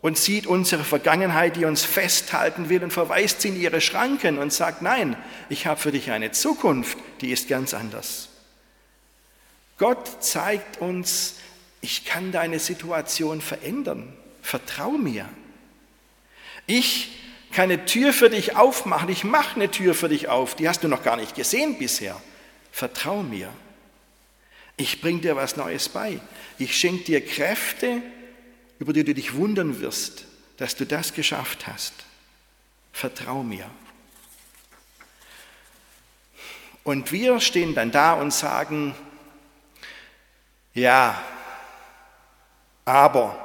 und 0.02 0.18
sieht 0.18 0.46
unsere 0.46 0.84
Vergangenheit, 0.84 1.56
die 1.56 1.64
uns 1.64 1.82
festhalten 1.82 2.68
will 2.68 2.84
und 2.84 2.92
verweist 2.92 3.40
sie 3.40 3.49
in 3.49 3.61
ihre 3.61 3.80
Schranken 3.80 4.38
und 4.38 4.52
sagt, 4.52 4.82
nein, 4.82 5.16
ich 5.49 5.66
habe 5.66 5.80
für 5.80 5.92
dich 5.92 6.11
eine 6.11 6.30
Zukunft, 6.30 6.99
die 7.23 7.32
ist 7.32 7.49
ganz 7.49 7.73
anders. 7.73 8.28
Gott 9.78 10.23
zeigt 10.23 10.82
uns, 10.82 11.37
ich 11.80 12.04
kann 12.04 12.32
deine 12.32 12.58
Situation 12.58 13.40
verändern. 13.40 14.12
Vertrau 14.42 14.90
mir. 14.90 15.26
Ich 16.66 17.24
kann 17.54 17.70
eine 17.70 17.84
Tür 17.84 18.12
für 18.12 18.28
dich 18.28 18.56
aufmachen. 18.56 19.08
Ich 19.08 19.23
mache 19.23 19.54
eine 19.54 19.70
Tür 19.70 19.94
für 19.94 20.08
dich 20.08 20.28
auf. 20.28 20.56
Die 20.56 20.68
hast 20.68 20.82
du 20.82 20.88
noch 20.88 21.04
gar 21.04 21.16
nicht 21.16 21.37
gesehen 21.37 21.78
bisher. 21.78 22.20
Vertrau 22.73 23.23
mir. 23.23 23.49
Ich 24.76 25.00
bringe 25.00 25.20
dir 25.20 25.37
was 25.37 25.56
Neues 25.56 25.88
bei. 25.88 26.20
Ich 26.58 26.76
schenke 26.76 27.04
dir 27.04 27.25
Kräfte, 27.25 28.02
über 28.80 28.92
die 28.92 29.04
du 29.04 29.14
dich 29.14 29.34
wundern 29.34 29.80
wirst, 29.80 30.25
dass 30.56 30.75
du 30.75 30.84
das 30.84 31.14
geschafft 31.14 31.68
hast. 31.68 31.94
Vertrau 32.92 33.44
mir. 33.44 33.70
Und 36.82 37.12
wir 37.12 37.40
stehen 37.40 37.75
dann 37.76 37.92
da 37.92 38.14
und 38.14 38.32
sagen, 38.32 38.96
ja, 40.75 41.23
aber, 42.84 43.38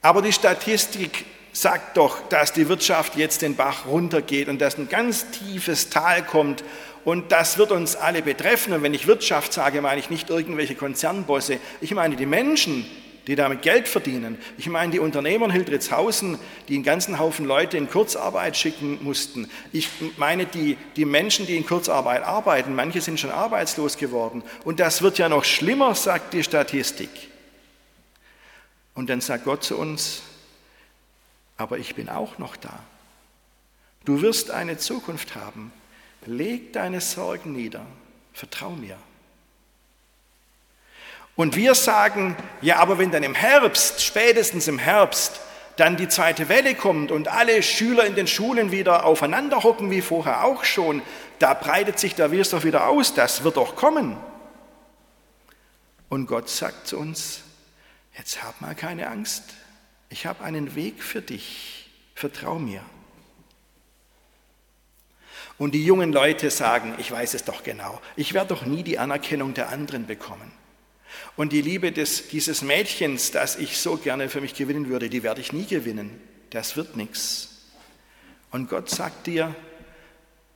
aber 0.00 0.22
die 0.22 0.32
Statistik 0.32 1.26
sagt 1.52 1.96
doch, 1.96 2.28
dass 2.28 2.52
die 2.52 2.68
Wirtschaft 2.68 3.16
jetzt 3.16 3.42
den 3.42 3.56
Bach 3.56 3.86
runtergeht 3.86 4.48
und 4.48 4.60
dass 4.60 4.78
ein 4.78 4.88
ganz 4.88 5.30
tiefes 5.30 5.90
Tal 5.90 6.24
kommt 6.24 6.62
und 7.04 7.32
das 7.32 7.58
wird 7.58 7.72
uns 7.72 7.96
alle 7.96 8.22
betreffen. 8.22 8.72
Und 8.72 8.82
wenn 8.82 8.94
ich 8.94 9.06
Wirtschaft 9.06 9.52
sage, 9.52 9.80
meine 9.80 10.00
ich 10.00 10.10
nicht 10.10 10.30
irgendwelche 10.30 10.74
Konzernbosse. 10.74 11.58
Ich 11.80 11.94
meine 11.94 12.16
die 12.16 12.26
Menschen, 12.26 12.84
die 13.26 13.36
damit 13.36 13.62
Geld 13.62 13.88
verdienen. 13.88 14.38
Ich 14.58 14.68
meine 14.68 14.92
die 14.92 14.98
Unternehmer 14.98 15.46
in 15.46 15.52
Hildritzhausen, 15.52 16.38
die 16.68 16.74
einen 16.74 16.84
ganzen 16.84 17.18
Haufen 17.18 17.46
Leute 17.46 17.76
in 17.76 17.88
Kurzarbeit 17.88 18.56
schicken 18.56 18.98
mussten. 19.02 19.48
Ich 19.72 19.88
meine 20.16 20.46
die, 20.46 20.76
die 20.96 21.04
Menschen, 21.04 21.46
die 21.46 21.56
in 21.56 21.66
Kurzarbeit 21.66 22.22
arbeiten. 22.22 22.74
Manche 22.74 23.00
sind 23.00 23.18
schon 23.18 23.30
arbeitslos 23.30 23.96
geworden. 23.96 24.42
Und 24.64 24.80
das 24.80 25.00
wird 25.00 25.18
ja 25.18 25.28
noch 25.28 25.44
schlimmer, 25.44 25.94
sagt 25.94 26.34
die 26.34 26.42
Statistik. 26.42 27.10
Und 28.94 29.08
dann 29.08 29.20
sagt 29.20 29.44
Gott 29.44 29.64
zu 29.64 29.78
uns, 29.78 30.22
aber 31.60 31.78
ich 31.78 31.94
bin 31.94 32.08
auch 32.08 32.38
noch 32.38 32.56
da. 32.56 32.80
Du 34.04 34.22
wirst 34.22 34.50
eine 34.50 34.78
Zukunft 34.78 35.34
haben. 35.34 35.72
Leg 36.26 36.72
deine 36.72 37.00
Sorgen 37.00 37.52
nieder, 37.52 37.84
vertrau 38.32 38.70
mir. 38.70 38.96
Und 41.36 41.56
wir 41.56 41.74
sagen, 41.74 42.36
ja, 42.60 42.76
aber 42.76 42.98
wenn 42.98 43.10
dann 43.10 43.22
im 43.22 43.34
Herbst, 43.34 44.02
spätestens 44.02 44.68
im 44.68 44.78
Herbst, 44.78 45.40
dann 45.76 45.96
die 45.96 46.08
zweite 46.08 46.48
Welle 46.48 46.74
kommt 46.74 47.10
und 47.10 47.28
alle 47.28 47.62
Schüler 47.62 48.04
in 48.04 48.14
den 48.14 48.26
Schulen 48.26 48.70
wieder 48.70 49.04
aufeinander 49.04 49.62
hocken, 49.62 49.90
wie 49.90 50.02
vorher 50.02 50.44
auch 50.44 50.64
schon, 50.64 51.00
da 51.38 51.54
breitet 51.54 51.98
sich 51.98 52.14
der 52.14 52.30
Virus 52.30 52.50
doch 52.50 52.64
wieder 52.64 52.88
aus, 52.88 53.14
das 53.14 53.44
wird 53.44 53.56
doch 53.56 53.76
kommen. 53.76 54.16
Und 56.10 56.26
Gott 56.26 56.50
sagt 56.50 56.88
zu 56.88 56.98
uns, 56.98 57.40
jetzt 58.18 58.42
hab 58.42 58.60
mal 58.60 58.74
keine 58.74 59.08
Angst, 59.08 59.44
ich 60.10 60.26
habe 60.26 60.44
einen 60.44 60.74
Weg 60.74 61.02
für 61.02 61.22
dich, 61.22 61.88
vertrau 62.14 62.58
mir. 62.58 62.84
Und 65.56 65.72
die 65.72 65.84
jungen 65.84 66.12
Leute 66.12 66.50
sagen, 66.50 66.94
ich 66.98 67.10
weiß 67.10 67.34
es 67.34 67.44
doch 67.44 67.62
genau, 67.62 68.00
ich 68.16 68.34
werde 68.34 68.48
doch 68.48 68.66
nie 68.66 68.82
die 68.82 68.98
Anerkennung 68.98 69.54
der 69.54 69.68
anderen 69.68 70.06
bekommen. 70.06 70.50
Und 71.36 71.52
die 71.52 71.62
Liebe 71.62 71.92
des, 71.92 72.28
dieses 72.28 72.62
Mädchens, 72.62 73.30
das 73.30 73.56
ich 73.56 73.78
so 73.78 73.96
gerne 73.96 74.28
für 74.28 74.40
mich 74.40 74.54
gewinnen 74.54 74.88
würde, 74.88 75.08
die 75.08 75.22
werde 75.22 75.40
ich 75.40 75.52
nie 75.52 75.66
gewinnen. 75.66 76.20
Das 76.50 76.76
wird 76.76 76.96
nichts. 76.96 77.68
Und 78.50 78.68
Gott 78.68 78.90
sagt 78.90 79.26
dir, 79.26 79.54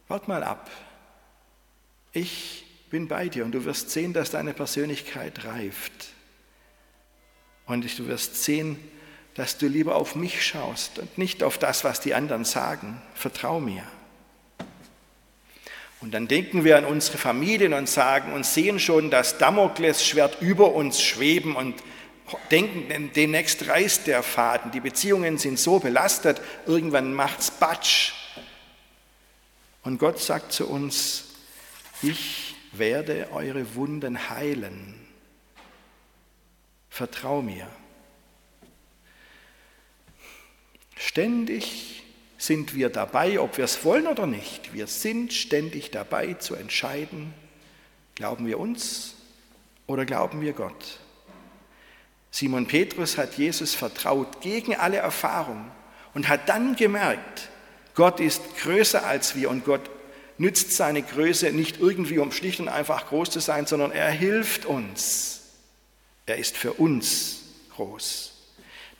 wart 0.08 0.26
mal 0.26 0.42
ab. 0.42 0.70
Ich 2.12 2.64
bin 2.90 3.08
bei 3.08 3.28
dir 3.28 3.44
und 3.44 3.52
du 3.52 3.64
wirst 3.64 3.90
sehen, 3.90 4.12
dass 4.12 4.30
deine 4.30 4.54
Persönlichkeit 4.54 5.44
reift. 5.44 6.08
Und 7.66 7.98
du 7.98 8.06
wirst 8.06 8.42
sehen, 8.42 8.78
dass 9.34 9.58
du 9.58 9.66
lieber 9.66 9.96
auf 9.96 10.14
mich 10.14 10.46
schaust 10.46 10.98
und 10.98 11.18
nicht 11.18 11.42
auf 11.42 11.58
das, 11.58 11.84
was 11.84 12.00
die 12.00 12.14
anderen 12.14 12.44
sagen. 12.44 13.02
Vertrau 13.14 13.60
mir. 13.60 13.82
Und 16.00 16.12
dann 16.12 16.28
denken 16.28 16.64
wir 16.64 16.76
an 16.76 16.84
unsere 16.84 17.18
Familien 17.18 17.72
und 17.72 17.88
sagen 17.88 18.32
und 18.32 18.44
sehen 18.44 18.78
schon 18.78 19.10
das 19.10 19.38
Damoklesschwert 19.38 20.40
über 20.40 20.74
uns 20.74 21.00
schweben 21.00 21.56
und 21.56 21.74
denken, 22.50 23.10
demnächst 23.14 23.68
reißt 23.68 24.06
der 24.06 24.22
Faden. 24.22 24.70
Die 24.70 24.80
Beziehungen 24.80 25.38
sind 25.38 25.58
so 25.58 25.78
belastet, 25.78 26.40
irgendwann 26.66 27.14
macht's 27.14 27.50
Batsch. 27.50 28.12
Und 29.82 29.98
Gott 29.98 30.18
sagt 30.18 30.52
zu 30.52 30.68
uns, 30.68 31.24
ich 32.02 32.54
werde 32.72 33.28
eure 33.32 33.74
Wunden 33.74 34.30
heilen. 34.30 34.94
Vertrau 36.88 37.42
mir. 37.42 37.66
Ständig 40.96 42.02
sind 42.38 42.74
wir 42.74 42.88
dabei, 42.88 43.40
ob 43.40 43.56
wir 43.56 43.64
es 43.64 43.84
wollen 43.84 44.06
oder 44.06 44.26
nicht. 44.26 44.72
Wir 44.72 44.86
sind 44.86 45.32
ständig 45.32 45.90
dabei 45.90 46.34
zu 46.34 46.54
entscheiden, 46.54 47.32
glauben 48.14 48.46
wir 48.46 48.58
uns 48.58 49.14
oder 49.86 50.04
glauben 50.04 50.40
wir 50.40 50.52
Gott. 50.52 51.00
Simon 52.30 52.66
Petrus 52.66 53.16
hat 53.16 53.34
Jesus 53.38 53.74
vertraut 53.74 54.40
gegen 54.40 54.74
alle 54.74 54.96
Erfahrung 54.96 55.70
und 56.14 56.28
hat 56.28 56.48
dann 56.48 56.74
gemerkt, 56.74 57.48
Gott 57.94 58.18
ist 58.18 58.56
größer 58.58 59.06
als 59.06 59.36
wir 59.36 59.50
und 59.50 59.64
Gott 59.64 59.88
nützt 60.36 60.72
seine 60.72 61.02
Größe 61.02 61.52
nicht 61.52 61.80
irgendwie, 61.80 62.18
um 62.18 62.32
schlicht 62.32 62.58
und 62.58 62.68
einfach 62.68 63.06
groß 63.06 63.30
zu 63.30 63.40
sein, 63.40 63.66
sondern 63.66 63.92
er 63.92 64.10
hilft 64.10 64.66
uns. 64.66 65.42
Er 66.26 66.38
ist 66.38 66.56
für 66.56 66.72
uns 66.72 67.42
groß. 67.76 68.33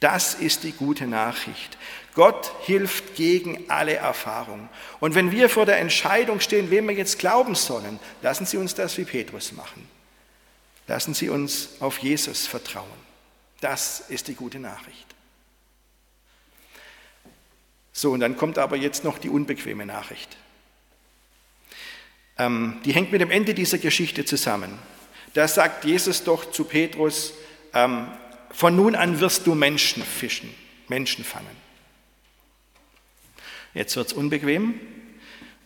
Das 0.01 0.35
ist 0.35 0.65
die 0.65 0.73
gute 0.73 1.07
Nachricht. 1.07 1.79
Gott 2.15 2.53
hilft 2.63 3.17
gegen 3.17 3.69
alle 3.69 3.95
Erfahrung. 3.95 4.69
Und 5.01 5.15
wenn 5.15 5.33
wir 5.33 5.49
vor 5.49 5.67
der 5.67 5.79
Entscheidung 5.79 6.41
stehen, 6.41 6.71
wem 6.71 6.89
wir 6.89 6.95
jetzt 6.95 7.19
glauben 7.19 7.55
sollen, 7.55 7.99
lassen 8.23 8.47
Sie 8.47 8.57
uns 8.57 8.75
das 8.75 8.97
wie 8.99 9.05
Petrus 9.05 9.53
machen. 9.53 9.89
Lassen 10.87 11.15
Sie 11.15 11.29
uns 11.29 11.71
auf 11.81 11.99
Jesus 11.99 12.47
vertrauen. 12.47 12.87
Das 13.61 14.01
ist 14.09 14.29
die 14.29 14.35
gute 14.35 14.59
Nachricht. 14.59 15.07
So, 17.93 18.11
und 18.13 18.21
dann 18.21 18.37
kommt 18.37 18.59
aber 18.59 18.77
jetzt 18.77 19.05
noch 19.05 19.19
die 19.19 19.29
unbequeme 19.29 19.87
Nachricht. 19.87 20.37
Ähm, 22.39 22.81
die 22.85 22.93
hängt 22.93 23.13
mit 23.13 23.21
dem 23.21 23.31
Ende 23.31 23.55
dieser 23.55 23.79
Geschichte 23.79 24.25
zusammen. 24.25 24.79
Da 25.33 25.49
sagt 25.49 25.85
Jesus 25.85 26.25
doch 26.25 26.51
zu 26.51 26.65
Petrus, 26.65 27.33
ähm, 27.73 28.09
von 28.55 28.77
nun 28.77 28.95
an 28.95 29.21
wirst 29.21 29.47
du 29.47 29.55
Menschen 29.55 30.03
fischen, 30.03 30.55
Menschen 30.89 31.25
fangen. 31.25 31.65
Jetzt 33.75 33.97
wird 33.97 34.07
es 34.07 34.13
unbequem. 34.13 34.79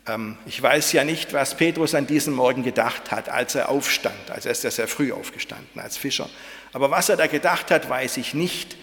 Ähm, 0.07 0.39
ich 0.47 0.61
weiß 0.61 0.93
ja 0.93 1.05
nicht, 1.05 1.35
was 1.35 1.57
Petrus 1.57 1.95
an 1.95 2.07
diesem 2.07 2.35
Morgen 2.35 2.63
gedacht 2.63 3.11
hat, 3.11 3.29
als 3.29 3.55
er 3.55 3.69
aufstand. 3.69 4.31
Also 4.31 4.49
er 4.49 4.53
ist 4.53 4.65
ja 4.65 4.71
sehr 4.71 4.89
früh 4.89 5.13
aufgestanden 5.13 5.81
als 5.81 5.99
Fischer. 5.99 6.31
Aber 6.73 6.91
was 6.91 7.11
er 7.11 7.19
da 7.19 7.27
gedacht 7.27 7.71
hat, 7.71 7.91
weiß 7.91 8.17
ich 8.17 8.33
nicht. 8.33 8.77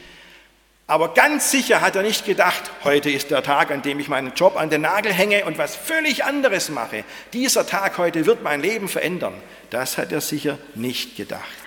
Aber 0.87 1.15
ganz 1.15 1.49
sicher 1.49 1.81
hat 1.81 1.95
er 1.95 2.03
nicht 2.03 2.25
gedacht, 2.25 2.69
heute 2.83 3.09
ist 3.09 3.31
der 3.31 3.41
Tag, 3.41 3.71
an 3.71 3.81
dem 3.81 3.99
ich 3.99 4.07
meinen 4.07 4.33
Job 4.35 4.55
an 4.55 4.69
den 4.69 4.81
Nagel 4.81 5.11
hänge 5.11 5.45
und 5.45 5.57
was 5.57 5.75
völlig 5.75 6.23
anderes 6.23 6.69
mache. 6.69 7.03
Dieser 7.33 7.65
Tag 7.65 7.97
heute 7.97 8.27
wird 8.27 8.43
mein 8.43 8.61
Leben 8.61 8.87
verändern. 8.87 9.33
Das 9.71 9.97
hat 9.97 10.11
er 10.11 10.21
sicher 10.21 10.59
nicht 10.75 11.15
gedacht. 11.15 11.64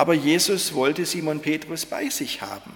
Aber 0.00 0.14
Jesus 0.14 0.74
wollte 0.74 1.04
Simon 1.04 1.40
Petrus 1.40 1.84
bei 1.84 2.08
sich 2.08 2.40
haben. 2.40 2.72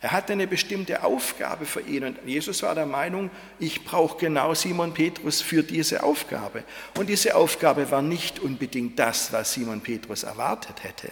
Er 0.00 0.12
hatte 0.12 0.32
eine 0.32 0.46
bestimmte 0.46 1.02
Aufgabe 1.02 1.66
für 1.66 1.80
ihn 1.80 2.04
und 2.04 2.18
Jesus 2.24 2.62
war 2.62 2.74
der 2.74 2.86
Meinung, 2.86 3.30
ich 3.58 3.84
brauche 3.84 4.18
genau 4.18 4.54
Simon 4.54 4.94
Petrus 4.94 5.42
für 5.42 5.62
diese 5.62 6.02
Aufgabe. 6.02 6.64
Und 6.96 7.08
diese 7.08 7.34
Aufgabe 7.34 7.90
war 7.90 8.00
nicht 8.00 8.38
unbedingt 8.38 8.98
das, 8.98 9.30
was 9.32 9.52
Simon 9.52 9.82
Petrus 9.82 10.22
erwartet 10.22 10.84
hätte. 10.84 11.10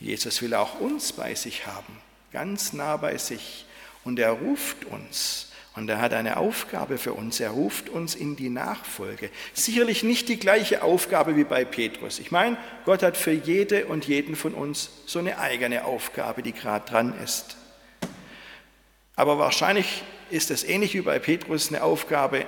Jesus 0.00 0.42
will 0.42 0.52
auch 0.54 0.80
uns 0.80 1.12
bei 1.12 1.34
sich 1.34 1.66
haben 1.66 1.96
ganz 2.36 2.74
nah 2.74 2.98
bei 2.98 3.16
sich. 3.16 3.64
Und 4.04 4.18
er 4.18 4.32
ruft 4.32 4.84
uns. 4.84 5.48
Und 5.76 5.90
er 5.90 6.00
hat 6.00 6.14
eine 6.14 6.38
Aufgabe 6.38 6.96
für 6.96 7.12
uns. 7.12 7.38
Er 7.38 7.50
ruft 7.50 7.90
uns 7.90 8.14
in 8.14 8.34
die 8.34 8.48
Nachfolge. 8.48 9.28
Sicherlich 9.52 10.02
nicht 10.02 10.30
die 10.30 10.38
gleiche 10.38 10.82
Aufgabe 10.82 11.36
wie 11.36 11.44
bei 11.44 11.66
Petrus. 11.66 12.18
Ich 12.18 12.30
meine, 12.30 12.56
Gott 12.86 13.02
hat 13.02 13.16
für 13.16 13.32
jede 13.32 13.84
und 13.84 14.06
jeden 14.06 14.36
von 14.36 14.54
uns 14.54 14.90
so 15.04 15.18
eine 15.18 15.38
eigene 15.38 15.84
Aufgabe, 15.84 16.42
die 16.42 16.52
gerade 16.52 16.90
dran 16.90 17.14
ist. 17.22 17.58
Aber 19.16 19.38
wahrscheinlich 19.38 20.02
ist 20.30 20.50
es 20.50 20.64
ähnlich 20.64 20.94
wie 20.94 21.02
bei 21.02 21.18
Petrus 21.18 21.68
eine 21.68 21.82
Aufgabe, 21.82 22.46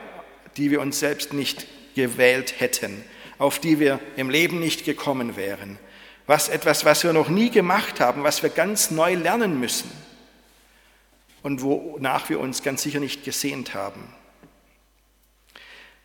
die 0.56 0.70
wir 0.70 0.80
uns 0.80 0.98
selbst 0.98 1.34
nicht 1.34 1.66
gewählt 1.94 2.54
hätten, 2.58 3.04
auf 3.36 3.58
die 3.58 3.78
wir 3.78 4.00
im 4.16 4.30
Leben 4.30 4.58
nicht 4.58 4.84
gekommen 4.86 5.36
wären 5.36 5.78
was 6.28 6.50
etwas, 6.50 6.84
was 6.84 7.04
wir 7.04 7.14
noch 7.14 7.30
nie 7.30 7.48
gemacht 7.48 8.00
haben, 8.00 8.22
was 8.22 8.42
wir 8.42 8.50
ganz 8.50 8.90
neu 8.90 9.14
lernen 9.14 9.58
müssen 9.58 9.90
und 11.42 11.62
wonach 11.62 12.28
wir 12.28 12.40
uns 12.40 12.62
ganz 12.62 12.82
sicher 12.82 13.00
nicht 13.00 13.24
gesehnt 13.24 13.74
haben. 13.74 14.02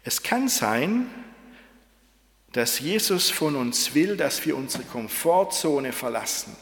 Es 0.04 0.24
kann 0.24 0.50
sein, 0.50 1.08
dass 2.52 2.80
Jesus 2.80 3.32
von 3.32 3.56
uns 3.56 3.96
will, 3.96 4.16
dass 4.16 4.46
wir 4.46 4.56
unsere 4.56 4.84
Komfortzone 4.84 5.92
verlassen, 5.92 6.56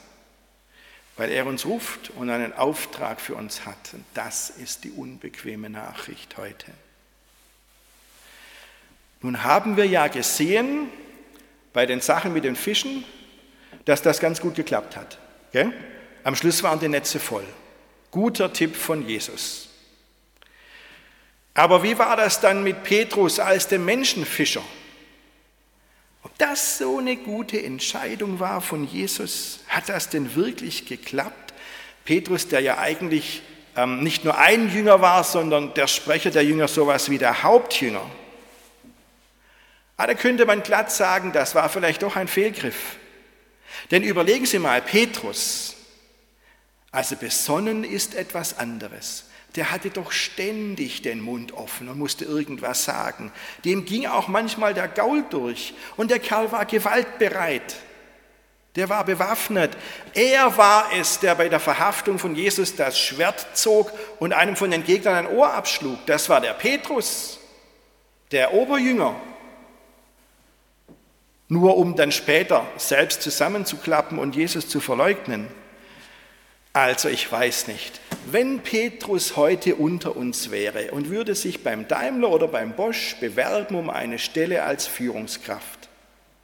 weil 1.17 1.31
er 1.31 1.45
uns 1.45 1.65
ruft 1.65 2.11
und 2.11 2.29
einen 2.29 2.53
Auftrag 2.53 3.19
für 3.19 3.35
uns 3.35 3.65
hat. 3.65 3.93
Und 3.93 4.05
das 4.13 4.49
ist 4.49 4.83
die 4.83 4.91
unbequeme 4.91 5.69
Nachricht 5.69 6.37
heute. 6.37 6.71
Nun 9.21 9.43
haben 9.43 9.77
wir 9.77 9.85
ja 9.85 10.07
gesehen 10.07 10.89
bei 11.73 11.85
den 11.85 12.01
Sachen 12.01 12.33
mit 12.33 12.43
den 12.43 12.55
Fischen, 12.55 13.03
dass 13.85 14.01
das 14.01 14.19
ganz 14.19 14.39
gut 14.41 14.55
geklappt 14.55 14.95
hat. 14.95 15.19
Gell? 15.51 15.73
Am 16.23 16.35
Schluss 16.35 16.63
waren 16.63 16.79
die 16.79 16.87
Netze 16.87 17.19
voll. 17.19 17.45
Guter 18.11 18.51
Tipp 18.53 18.75
von 18.75 19.07
Jesus. 19.07 19.69
Aber 21.53 21.83
wie 21.83 21.97
war 21.97 22.15
das 22.15 22.39
dann 22.39 22.63
mit 22.63 22.83
Petrus 22.83 23.39
als 23.39 23.67
dem 23.67 23.85
Menschenfischer? 23.85 24.63
Ob 26.23 26.37
das 26.37 26.77
so 26.77 26.99
eine 26.99 27.17
gute 27.17 27.61
Entscheidung 27.61 28.39
war 28.39 28.61
von 28.61 28.87
Jesus? 28.87 29.59
Hat 29.67 29.89
das 29.89 30.09
denn 30.09 30.35
wirklich 30.35 30.85
geklappt? 30.85 31.53
Petrus, 32.05 32.47
der 32.47 32.59
ja 32.59 32.77
eigentlich 32.77 33.41
ähm, 33.75 34.03
nicht 34.03 34.23
nur 34.23 34.37
ein 34.37 34.73
Jünger 34.73 35.01
war, 35.01 35.23
sondern 35.23 35.73
der 35.73 35.87
Sprecher 35.87 36.31
der 36.31 36.43
Jünger 36.43 36.67
sowas 36.67 37.09
wie 37.09 37.17
der 37.17 37.43
Hauptjünger. 37.43 38.05
Aber 39.97 40.09
ah, 40.09 40.15
da 40.15 40.19
könnte 40.19 40.47
man 40.47 40.63
glatt 40.63 40.91
sagen, 40.91 41.31
das 41.31 41.53
war 41.53 41.69
vielleicht 41.69 42.01
doch 42.01 42.15
ein 42.15 42.27
Fehlgriff. 42.27 42.95
Denn 43.91 44.01
überlegen 44.01 44.47
Sie 44.47 44.57
mal, 44.57 44.81
Petrus, 44.81 45.75
also 46.91 47.15
besonnen 47.15 47.83
ist 47.83 48.15
etwas 48.15 48.57
anderes. 48.57 49.25
Der 49.55 49.71
hatte 49.71 49.89
doch 49.89 50.11
ständig 50.11 51.01
den 51.01 51.19
Mund 51.21 51.51
offen 51.53 51.89
und 51.89 51.99
musste 51.99 52.25
irgendwas 52.25 52.85
sagen. 52.85 53.31
Dem 53.65 53.85
ging 53.85 54.05
auch 54.05 54.27
manchmal 54.27 54.73
der 54.73 54.87
Gaul 54.87 55.23
durch 55.29 55.73
und 55.97 56.09
der 56.09 56.19
Kerl 56.19 56.51
war 56.51 56.65
gewaltbereit. 56.65 57.75
Der 58.77 58.87
war 58.87 59.03
bewaffnet. 59.03 59.75
Er 60.13 60.55
war 60.57 60.85
es, 60.97 61.19
der 61.19 61.35
bei 61.35 61.49
der 61.49 61.59
Verhaftung 61.59 62.17
von 62.17 62.35
Jesus 62.35 62.75
das 62.77 62.97
Schwert 62.97 63.45
zog 63.53 63.91
und 64.19 64.31
einem 64.31 64.55
von 64.55 64.71
den 64.71 64.85
Gegnern 64.85 65.15
ein 65.15 65.27
Ohr 65.27 65.53
abschlug. 65.53 66.05
Das 66.05 66.29
war 66.29 66.39
der 66.39 66.53
Petrus, 66.53 67.39
der 68.31 68.53
Oberjünger 68.53 69.15
nur 71.51 71.75
um 71.75 71.97
dann 71.97 72.13
später 72.13 72.65
selbst 72.77 73.21
zusammenzuklappen 73.21 74.17
und 74.19 74.37
Jesus 74.37 74.69
zu 74.69 74.79
verleugnen. 74.79 75.49
Also 76.73 77.09
ich 77.09 77.29
weiß 77.29 77.67
nicht, 77.67 77.99
wenn 78.27 78.61
Petrus 78.61 79.35
heute 79.35 79.75
unter 79.75 80.15
uns 80.15 80.51
wäre 80.51 80.91
und 80.91 81.09
würde 81.09 81.35
sich 81.35 81.63
beim 81.63 81.87
Daimler 81.87 82.29
oder 82.29 82.47
beim 82.47 82.75
Bosch 82.75 83.17
bewerben 83.19 83.75
um 83.75 83.89
eine 83.89 84.19
Stelle 84.19 84.63
als 84.63 84.87
Führungskraft, 84.87 85.89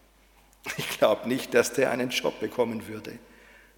ich 0.78 0.98
glaube 0.98 1.30
nicht, 1.30 1.54
dass 1.54 1.72
der 1.72 1.92
einen 1.92 2.10
Job 2.10 2.42
bekommen 2.42 2.88
würde. 2.90 3.18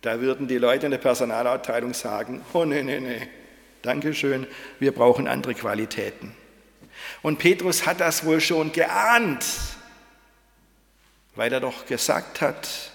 Da 0.01 0.21
würden 0.21 0.47
die 0.47 0.57
Leute 0.57 0.87
in 0.87 0.91
der 0.91 0.97
Personalabteilung 0.97 1.93
sagen, 1.93 2.41
oh 2.53 2.65
nee, 2.65 2.81
nee, 2.81 2.99
nee, 2.99 3.27
Dankeschön, 3.83 4.47
wir 4.79 4.91
brauchen 4.91 5.27
andere 5.27 5.53
Qualitäten. 5.53 6.35
Und 7.21 7.37
Petrus 7.37 7.85
hat 7.85 7.99
das 7.99 8.25
wohl 8.25 8.41
schon 8.41 8.71
geahnt, 8.71 9.45
weil 11.35 11.53
er 11.53 11.59
doch 11.59 11.85
gesagt 11.85 12.41
hat, 12.41 12.88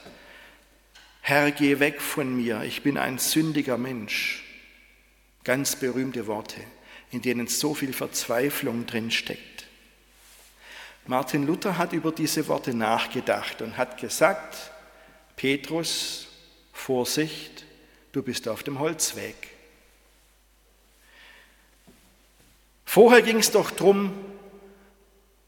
Herr, 1.26 1.52
geh 1.52 1.78
weg 1.78 2.02
von 2.02 2.36
mir, 2.36 2.64
ich 2.64 2.82
bin 2.82 2.98
ein 2.98 3.16
sündiger 3.16 3.78
Mensch. 3.78 4.44
Ganz 5.42 5.74
berühmte 5.74 6.26
Worte, 6.26 6.60
in 7.12 7.22
denen 7.22 7.46
so 7.46 7.72
viel 7.72 7.94
Verzweiflung 7.94 8.84
drin 8.84 9.10
steckt. 9.10 9.64
Martin 11.06 11.46
Luther 11.46 11.78
hat 11.78 11.94
über 11.94 12.12
diese 12.12 12.46
Worte 12.48 12.74
nachgedacht 12.74 13.62
und 13.62 13.78
hat 13.78 13.98
gesagt, 13.98 14.70
Petrus, 15.34 16.26
Vorsicht, 16.74 17.64
du 18.12 18.22
bist 18.22 18.46
auf 18.46 18.62
dem 18.62 18.78
Holzweg. 18.78 19.34
Vorher 22.84 23.22
ging 23.22 23.38
es 23.38 23.50
doch 23.50 23.70
darum, 23.70 24.12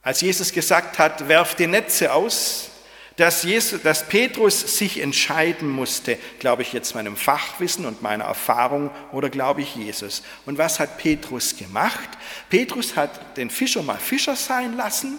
als 0.00 0.22
Jesus 0.22 0.52
gesagt 0.52 0.98
hat, 0.98 1.28
werf 1.28 1.54
die 1.54 1.66
Netze 1.66 2.14
aus, 2.14 2.70
dass, 3.16 3.44
Jesus, 3.44 3.82
dass 3.82 4.06
Petrus 4.06 4.76
sich 4.76 5.00
entscheiden 5.00 5.70
musste, 5.70 6.18
glaube 6.38 6.62
ich 6.62 6.74
jetzt 6.74 6.94
meinem 6.94 7.16
Fachwissen 7.16 7.86
und 7.86 8.02
meiner 8.02 8.24
Erfahrung 8.24 8.90
oder 9.10 9.30
glaube 9.30 9.62
ich 9.62 9.74
Jesus. 9.74 10.22
Und 10.44 10.58
was 10.58 10.78
hat 10.78 10.98
Petrus 10.98 11.56
gemacht? 11.56 12.08
Petrus 12.50 12.94
hat 12.94 13.36
den 13.38 13.48
Fischer 13.48 13.82
mal 13.82 13.96
Fischer 13.96 14.36
sein 14.36 14.76
lassen 14.76 15.18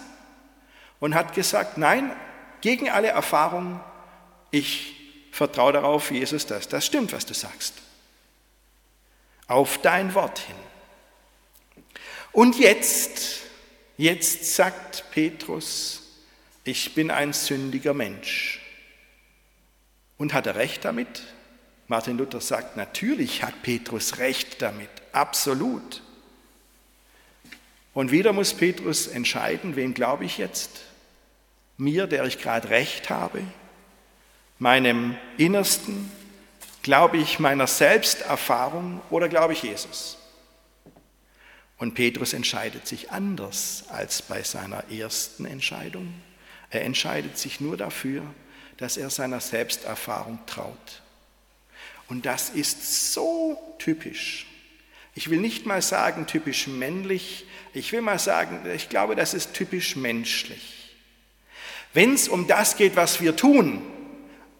und 1.00 1.16
hat 1.16 1.34
gesagt, 1.34 1.76
nein, 1.76 2.14
gegen 2.60 2.88
alle 2.88 3.08
Erfahrung, 3.08 3.80
ich 4.52 4.94
vertraue 5.32 5.72
darauf, 5.72 6.12
Jesus, 6.12 6.46
dass 6.46 6.68
das 6.68 6.86
stimmt, 6.86 7.12
was 7.12 7.26
du 7.26 7.34
sagst. 7.34 7.74
Auf 9.48 9.78
dein 9.78 10.14
Wort 10.14 10.38
hin. 10.38 10.56
Und 12.32 12.58
jetzt, 12.58 13.40
jetzt 13.96 14.54
sagt 14.54 15.04
Petrus, 15.10 16.07
ich 16.68 16.94
bin 16.94 17.10
ein 17.10 17.32
sündiger 17.32 17.94
Mensch. 17.94 18.60
Und 20.18 20.34
hat 20.34 20.46
er 20.46 20.56
recht 20.56 20.84
damit? 20.84 21.22
Martin 21.86 22.18
Luther 22.18 22.42
sagt, 22.42 22.76
natürlich 22.76 23.42
hat 23.42 23.62
Petrus 23.62 24.18
recht 24.18 24.60
damit, 24.60 24.90
absolut. 25.12 26.02
Und 27.94 28.10
wieder 28.10 28.34
muss 28.34 28.52
Petrus 28.52 29.06
entscheiden, 29.06 29.76
wem 29.76 29.94
glaube 29.94 30.26
ich 30.26 30.36
jetzt? 30.36 30.82
Mir, 31.78 32.06
der 32.06 32.24
ich 32.24 32.38
gerade 32.38 32.68
recht 32.68 33.08
habe? 33.08 33.42
Meinem 34.58 35.16
Innersten? 35.38 36.12
Glaube 36.82 37.16
ich 37.16 37.38
meiner 37.38 37.66
Selbsterfahrung 37.66 39.00
oder 39.08 39.30
glaube 39.30 39.54
ich 39.54 39.62
Jesus? 39.62 40.18
Und 41.78 41.94
Petrus 41.94 42.34
entscheidet 42.34 42.86
sich 42.86 43.10
anders 43.10 43.84
als 43.88 44.20
bei 44.20 44.42
seiner 44.42 44.90
ersten 44.90 45.46
Entscheidung. 45.46 46.12
Er 46.70 46.84
entscheidet 46.84 47.38
sich 47.38 47.60
nur 47.60 47.76
dafür, 47.76 48.22
dass 48.76 48.96
er 48.96 49.10
seiner 49.10 49.40
Selbsterfahrung 49.40 50.38
traut. 50.46 51.02
Und 52.08 52.26
das 52.26 52.50
ist 52.50 53.12
so 53.12 53.58
typisch. 53.78 54.46
Ich 55.14 55.30
will 55.30 55.40
nicht 55.40 55.66
mal 55.66 55.82
sagen 55.82 56.26
typisch 56.26 56.68
männlich, 56.68 57.46
ich 57.74 57.92
will 57.92 58.00
mal 58.00 58.18
sagen, 58.18 58.60
ich 58.74 58.88
glaube, 58.88 59.16
das 59.16 59.34
ist 59.34 59.52
typisch 59.52 59.96
menschlich. 59.96 60.96
Wenn 61.92 62.14
es 62.14 62.28
um 62.28 62.46
das 62.46 62.76
geht, 62.76 62.96
was 62.96 63.20
wir 63.20 63.34
tun, 63.34 63.82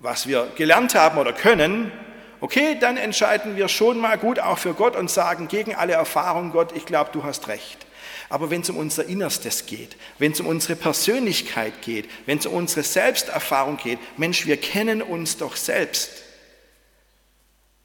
was 0.00 0.26
wir 0.26 0.50
gelernt 0.56 0.94
haben 0.94 1.18
oder 1.18 1.32
können, 1.32 1.92
okay, 2.40 2.76
dann 2.78 2.96
entscheiden 2.96 3.56
wir 3.56 3.68
schon 3.68 3.98
mal 3.98 4.18
gut 4.18 4.38
auch 4.38 4.58
für 4.58 4.74
Gott 4.74 4.96
und 4.96 5.10
sagen 5.10 5.48
gegen 5.48 5.74
alle 5.74 5.92
Erfahrung, 5.92 6.52
Gott, 6.52 6.72
ich 6.74 6.86
glaube, 6.86 7.10
du 7.12 7.24
hast 7.24 7.48
recht. 7.48 7.86
Aber 8.28 8.50
wenn 8.50 8.60
es 8.60 8.70
um 8.70 8.76
unser 8.76 9.06
Innerstes 9.06 9.66
geht, 9.66 9.96
wenn 10.18 10.32
es 10.32 10.40
um 10.40 10.46
unsere 10.46 10.76
Persönlichkeit 10.76 11.80
geht, 11.82 12.08
wenn 12.26 12.38
es 12.38 12.46
um 12.46 12.54
unsere 12.54 12.82
Selbsterfahrung 12.82 13.78
geht, 13.78 13.98
Mensch, 14.18 14.46
wir 14.46 14.58
kennen 14.58 15.00
uns 15.00 15.38
doch 15.38 15.56
selbst, 15.56 16.10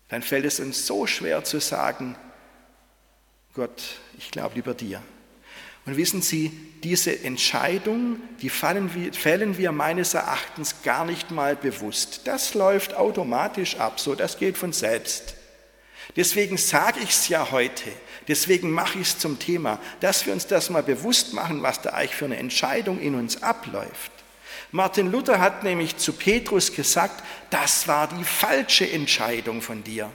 dann 0.10 0.22
fällt 0.22 0.46
es 0.46 0.60
uns 0.60 0.86
so 0.86 1.08
schwer 1.08 1.44
zu 1.44 1.60
sagen, 1.60 2.16
Gott, 3.54 3.82
ich 4.18 4.32
glaube 4.32 4.56
lieber 4.56 4.74
dir. 4.74 5.02
Und 5.86 5.98
wissen 5.98 6.22
Sie, 6.22 6.52
diese 6.84 7.24
Entscheidung, 7.24 8.18
die 8.42 8.52
wir, 8.52 9.14
fällen 9.14 9.58
wir 9.58 9.72
meines 9.72 10.14
Erachtens 10.14 10.82
gar 10.84 11.06
nicht 11.06 11.32
mal 11.32 11.56
bewusst. 11.56 12.22
Das 12.26 12.54
läuft 12.54 12.96
automatisch 12.96 13.78
ab, 13.78 14.00
so 14.00 14.16
das 14.16 14.38
geht 14.38 14.58
von 14.58 14.72
selbst. 14.72 15.36
Deswegen 16.16 16.58
sage 16.58 17.00
ich 17.02 17.10
es 17.10 17.28
ja 17.28 17.52
heute, 17.52 17.90
deswegen 18.28 18.72
mache 18.72 19.00
ich 19.00 19.08
es 19.08 19.20
zum 19.20 19.40
Thema, 19.40 19.80
dass 20.00 20.26
wir 20.26 20.34
uns 20.34 20.48
das 20.48 20.70
mal 20.70 20.84
bewusst 20.84 21.34
machen, 21.34 21.64
was 21.64 21.82
da 21.82 21.92
eigentlich 21.92 22.16
für 22.16 22.26
eine 22.26 22.38
Entscheidung 22.38 23.00
in 23.00 23.16
uns 23.16 23.44
abläuft. 23.44 24.12
Martin 24.72 25.12
Luther 25.12 25.40
hat 25.40 25.64
nämlich 25.64 25.98
zu 25.98 26.14
Petrus 26.14 26.74
gesagt, 26.74 27.24
das 27.50 27.88
war 27.88 28.08
die 28.08 28.24
falsche 28.24 28.90
Entscheidung 28.90 29.62
von 29.62 29.84
dir. 29.84 30.10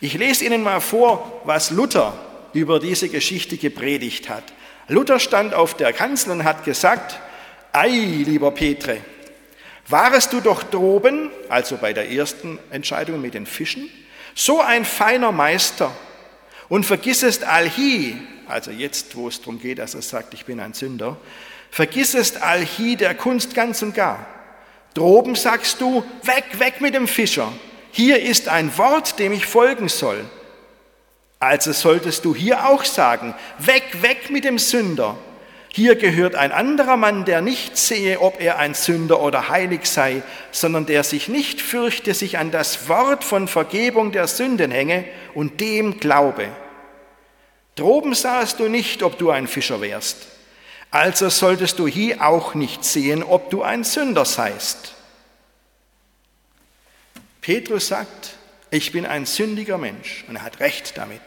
Ich 0.00 0.14
lese 0.14 0.44
Ihnen 0.44 0.62
mal 0.62 0.80
vor, 0.80 1.40
was 1.44 1.70
Luther 1.70 2.16
über 2.52 2.78
diese 2.78 3.08
Geschichte 3.08 3.56
gepredigt 3.56 4.28
hat. 4.28 4.44
Luther 4.88 5.18
stand 5.18 5.54
auf 5.54 5.74
der 5.74 5.92
Kanzel 5.92 6.32
und 6.32 6.44
hat 6.44 6.64
gesagt, 6.64 7.18
ei, 7.72 7.88
lieber 7.88 8.52
Petre, 8.52 8.98
warest 9.88 10.32
du 10.32 10.40
doch 10.40 10.62
droben, 10.62 11.30
also 11.48 11.76
bei 11.76 11.92
der 11.92 12.10
ersten 12.10 12.58
Entscheidung 12.70 13.20
mit 13.20 13.34
den 13.34 13.46
Fischen, 13.46 13.90
so 14.34 14.60
ein 14.60 14.84
feiner 14.84 15.32
Meister 15.32 15.90
und 16.68 16.84
vergissest 16.84 17.44
allhi, 17.44 18.16
also 18.48 18.70
jetzt, 18.70 19.16
wo 19.16 19.28
es 19.28 19.40
darum 19.40 19.60
geht, 19.60 19.78
dass 19.78 19.94
er 19.94 20.02
sagt, 20.02 20.34
ich 20.34 20.44
bin 20.44 20.60
ein 20.60 20.74
Sünder, 20.74 21.16
vergissest 21.70 22.42
allhi 22.42 22.96
der 22.96 23.14
Kunst 23.14 23.54
ganz 23.54 23.82
und 23.82 23.94
gar. 23.94 24.26
Droben 24.94 25.34
sagst 25.34 25.80
du, 25.80 26.02
weg, 26.22 26.58
weg 26.58 26.80
mit 26.80 26.94
dem 26.94 27.06
Fischer. 27.06 27.52
Hier 27.90 28.22
ist 28.22 28.48
ein 28.48 28.76
Wort, 28.78 29.18
dem 29.18 29.32
ich 29.32 29.46
folgen 29.46 29.88
soll. 29.88 30.24
Also 31.38 31.72
solltest 31.72 32.24
du 32.24 32.34
hier 32.34 32.66
auch 32.68 32.84
sagen, 32.84 33.34
weg, 33.58 33.84
weg 34.00 34.30
mit 34.30 34.44
dem 34.44 34.58
Sünder. 34.58 35.18
Hier 35.76 35.94
gehört 35.94 36.36
ein 36.36 36.52
anderer 36.52 36.96
Mann, 36.96 37.26
der 37.26 37.42
nicht 37.42 37.76
sehe, 37.76 38.22
ob 38.22 38.40
er 38.40 38.58
ein 38.58 38.72
Sünder 38.72 39.20
oder 39.20 39.50
heilig 39.50 39.84
sei, 39.84 40.22
sondern 40.50 40.86
der 40.86 41.04
sich 41.04 41.28
nicht 41.28 41.60
fürchte, 41.60 42.14
sich 42.14 42.38
an 42.38 42.50
das 42.50 42.88
Wort 42.88 43.22
von 43.22 43.46
Vergebung 43.46 44.10
der 44.10 44.26
Sünden 44.26 44.70
hänge 44.70 45.04
und 45.34 45.60
dem 45.60 46.00
glaube. 46.00 46.48
Droben 47.74 48.14
sahst 48.14 48.58
du 48.58 48.70
nicht, 48.70 49.02
ob 49.02 49.18
du 49.18 49.28
ein 49.28 49.46
Fischer 49.46 49.82
wärst. 49.82 50.28
Also 50.90 51.28
solltest 51.28 51.78
du 51.78 51.86
hier 51.86 52.26
auch 52.26 52.54
nicht 52.54 52.82
sehen, 52.82 53.22
ob 53.22 53.50
du 53.50 53.62
ein 53.62 53.84
Sünder 53.84 54.24
seist. 54.24 54.94
Petrus 57.42 57.88
sagt, 57.88 58.38
ich 58.70 58.92
bin 58.92 59.04
ein 59.04 59.26
sündiger 59.26 59.76
Mensch 59.76 60.24
und 60.26 60.36
er 60.36 60.42
hat 60.42 60.58
recht 60.60 60.96
damit. 60.96 61.20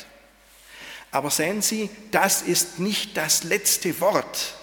Aber 1.12 1.32
sehen 1.32 1.62
Sie, 1.62 1.90
das 2.12 2.42
ist 2.42 2.80
nicht 2.80 3.18
das 3.18 3.44
letzte 3.44 4.00
Wort, 4.00 4.54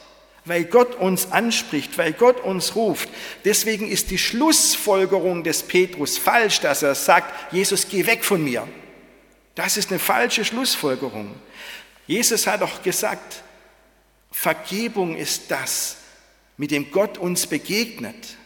weil 0.44 0.64
Gott 0.64 0.94
uns 0.94 1.32
anspricht, 1.32 1.98
weil 1.98 2.12
Gott 2.12 2.40
uns 2.40 2.76
ruft. 2.76 3.08
Deswegen 3.44 3.88
ist 3.88 4.10
die 4.10 4.18
Schlussfolgerung 4.18 5.42
des 5.42 5.64
Petrus 5.64 6.18
falsch, 6.18 6.60
dass 6.60 6.82
er 6.82 6.94
sagt, 6.94 7.52
Jesus, 7.52 7.88
geh 7.88 8.06
weg 8.06 8.24
von 8.24 8.44
mir. 8.44 8.66
Das 9.56 9.76
ist 9.76 9.90
eine 9.90 9.98
falsche 9.98 10.44
Schlussfolgerung. 10.44 11.34
Jesus 12.06 12.46
hat 12.46 12.60
doch 12.60 12.82
gesagt, 12.82 13.42
Vergebung 14.30 15.16
ist 15.16 15.50
das, 15.50 15.96
mit 16.56 16.70
dem 16.70 16.92
Gott 16.92 17.18
uns 17.18 17.46
begegnet. 17.46 18.36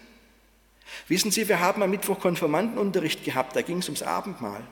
Wissen 1.08 1.30
Sie, 1.30 1.48
wir 1.48 1.60
haben 1.60 1.82
am 1.82 1.90
Mittwoch 1.90 2.20
Konfirmandenunterricht 2.20 3.24
gehabt, 3.24 3.56
da 3.56 3.62
ging 3.62 3.78
es 3.78 3.88
ums 3.88 4.02
Abendmahl. 4.02 4.62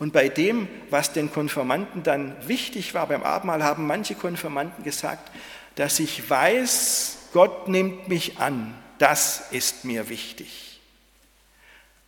Und 0.00 0.14
bei 0.14 0.30
dem, 0.30 0.66
was 0.88 1.12
den 1.12 1.30
Konfirmanden 1.30 2.02
dann 2.02 2.34
wichtig 2.48 2.94
war 2.94 3.06
beim 3.06 3.22
Abendmahl, 3.22 3.62
haben 3.62 3.86
manche 3.86 4.14
Konfirmanden 4.14 4.82
gesagt, 4.82 5.30
dass 5.74 6.00
ich 6.00 6.28
weiß, 6.28 7.18
Gott 7.34 7.68
nimmt 7.68 8.08
mich 8.08 8.38
an, 8.38 8.74
das 8.98 9.42
ist 9.50 9.84
mir 9.84 10.08
wichtig. 10.08 10.80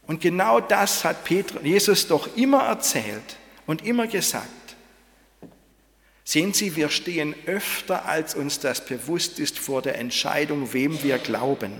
Und 0.07 0.23
genau 0.23 0.59
das 0.59 1.05
hat 1.05 1.25
Petrus, 1.25 1.63
Jesus 1.63 2.09
doch 2.09 2.35
immer 2.35 2.63
erzählt 2.63 3.37
und 3.67 3.85
immer 3.85 4.07
gesagt. 4.07 4.49
Sehen 6.25 6.55
Sie, 6.55 6.77
wir 6.77 6.89
stehen 6.89 7.35
öfter, 7.45 8.07
als 8.07 8.35
uns 8.35 8.59
das 8.59 8.87
bewusst 8.87 9.39
ist, 9.39 9.59
vor 9.59 9.83
der 9.83 9.99
Entscheidung, 9.99 10.73
wem 10.73 11.03
wir 11.03 11.19
glauben. 11.19 11.73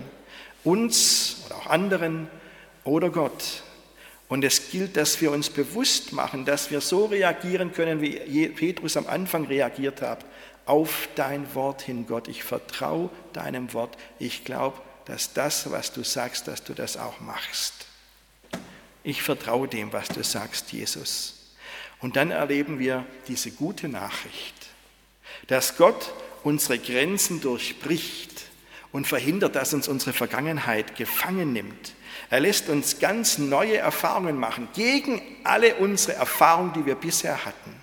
Uns 0.63 1.39
oder 1.47 1.57
auch 1.57 1.67
anderen 1.69 2.29
oder 2.85 3.09
Gott. 3.09 3.63
Und 4.33 4.45
es 4.45 4.71
gilt, 4.71 4.97
dass 4.97 5.21
wir 5.21 5.31
uns 5.31 5.51
bewusst 5.51 6.15
machen, 6.15 6.47
dass 6.47 6.71
wir 6.71 6.81
so 6.81 7.05
reagieren 7.05 7.71
können, 7.75 8.01
wie 8.01 8.49
Petrus 8.49 8.97
am 8.97 9.07
Anfang 9.07 9.45
reagiert 9.45 10.01
hat. 10.01 10.25
Auf 10.65 11.11
dein 11.17 11.55
Wort 11.55 11.83
hin, 11.83 12.07
Gott. 12.07 12.29
Ich 12.29 12.43
vertraue 12.43 13.11
deinem 13.35 13.75
Wort. 13.75 13.95
Ich 14.19 14.43
glaube, 14.43 14.81
dass 15.05 15.35
das, 15.35 15.71
was 15.71 15.93
du 15.93 16.03
sagst, 16.03 16.49
dass 16.49 16.65
du 16.65 16.73
das 16.73 16.97
auch 16.97 17.21
machst. 17.21 17.75
Ich 19.05 19.23
vertraue 19.23 19.69
dem, 19.69 19.93
was 19.93 20.09
du 20.09 20.25
sagst, 20.25 20.73
Jesus. 20.73 21.53
Und 22.01 22.17
dann 22.17 22.31
erleben 22.31 22.79
wir 22.79 23.05
diese 23.29 23.51
gute 23.51 23.87
Nachricht, 23.87 24.55
dass 25.49 25.77
Gott 25.77 26.11
unsere 26.43 26.79
Grenzen 26.79 27.43
durchbricht 27.43 28.45
und 28.93 29.07
verhindert, 29.07 29.57
dass 29.57 29.75
uns 29.75 29.89
unsere 29.89 30.13
Vergangenheit 30.13 30.97
gefangen 30.97 31.53
nimmt 31.53 31.95
er 32.33 32.41
lässt 32.41 32.71
uns 32.71 32.99
ganz 32.99 33.37
neue 33.37 33.77
Erfahrungen 33.77 34.39
machen, 34.39 34.69
gegen 34.75 35.21
alle 35.45 35.75
unsere 35.75 36.15
Erfahrungen, 36.15 36.73
die 36.73 36.87
wir 36.87 36.95
bisher 36.95 37.45
hatten. 37.45 37.75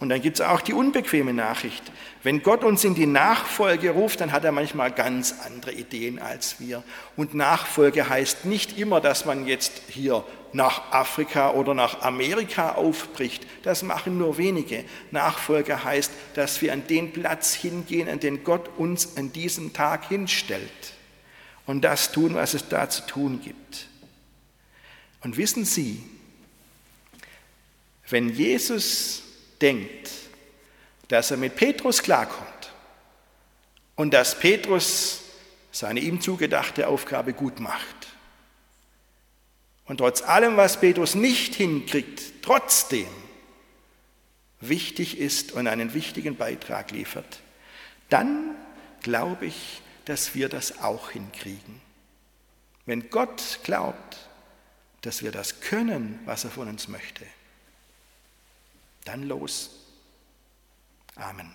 Und 0.00 0.10
dann 0.10 0.22
gibt 0.22 0.38
es 0.38 0.46
auch 0.46 0.60
die 0.60 0.74
unbequeme 0.74 1.32
Nachricht. 1.32 1.82
Wenn 2.22 2.42
Gott 2.42 2.62
uns 2.62 2.84
in 2.84 2.94
die 2.94 3.06
Nachfolge 3.06 3.90
ruft, 3.90 4.20
dann 4.20 4.30
hat 4.30 4.44
er 4.44 4.52
manchmal 4.52 4.92
ganz 4.92 5.34
andere 5.44 5.72
Ideen 5.72 6.20
als 6.20 6.60
wir. 6.60 6.84
Und 7.16 7.34
Nachfolge 7.34 8.08
heißt 8.08 8.44
nicht 8.44 8.78
immer, 8.78 9.00
dass 9.00 9.24
man 9.24 9.46
jetzt 9.46 9.82
hier 9.88 10.24
nach 10.52 10.92
Afrika 10.92 11.50
oder 11.50 11.74
nach 11.74 12.02
Amerika 12.02 12.72
aufbricht. 12.72 13.44
Das 13.64 13.82
machen 13.82 14.18
nur 14.18 14.38
wenige. 14.38 14.84
Nachfolge 15.10 15.82
heißt, 15.82 16.12
dass 16.34 16.62
wir 16.62 16.72
an 16.72 16.86
den 16.86 17.12
Platz 17.12 17.54
hingehen, 17.54 18.08
an 18.08 18.20
den 18.20 18.44
Gott 18.44 18.70
uns 18.78 19.16
an 19.16 19.32
diesem 19.32 19.72
Tag 19.72 20.08
hinstellt 20.08 20.94
und 21.66 21.82
das 21.82 22.12
tun, 22.12 22.34
was 22.34 22.54
es 22.54 22.68
da 22.68 22.88
zu 22.88 23.04
tun 23.06 23.40
gibt. 23.42 23.88
Und 25.22 25.36
wissen 25.36 25.64
Sie, 25.64 26.02
wenn 28.08 28.30
Jesus 28.30 29.24
denkt, 29.60 30.10
dass 31.08 31.30
er 31.30 31.36
mit 31.36 31.56
Petrus 31.56 32.02
klarkommt 32.02 32.72
und 33.96 34.12
dass 34.12 34.38
Petrus 34.38 35.22
seine 35.72 36.00
ihm 36.00 36.20
zugedachte 36.20 36.88
Aufgabe 36.88 37.32
gut 37.32 37.60
macht 37.60 38.08
und 39.88 39.98
trotz 39.98 40.22
allem, 40.22 40.56
was 40.56 40.78
Petrus 40.78 41.14
nicht 41.14 41.54
hinkriegt, 41.54 42.42
trotzdem 42.42 43.08
wichtig 44.60 45.18
ist 45.18 45.52
und 45.52 45.66
einen 45.66 45.94
wichtigen 45.94 46.36
Beitrag 46.36 46.90
liefert, 46.90 47.40
dann 48.10 48.54
glaube 49.02 49.46
ich, 49.46 49.80
dass 50.04 50.34
wir 50.34 50.48
das 50.48 50.80
auch 50.80 51.10
hinkriegen. 51.10 51.80
Wenn 52.84 53.08
Gott 53.08 53.60
glaubt, 53.64 54.18
dass 55.00 55.22
wir 55.22 55.32
das 55.32 55.60
können, 55.60 56.20
was 56.26 56.44
er 56.44 56.50
von 56.50 56.68
uns 56.68 56.88
möchte, 56.88 57.24
dann 59.08 59.26
los. 59.26 59.70
Amen. 61.16 61.54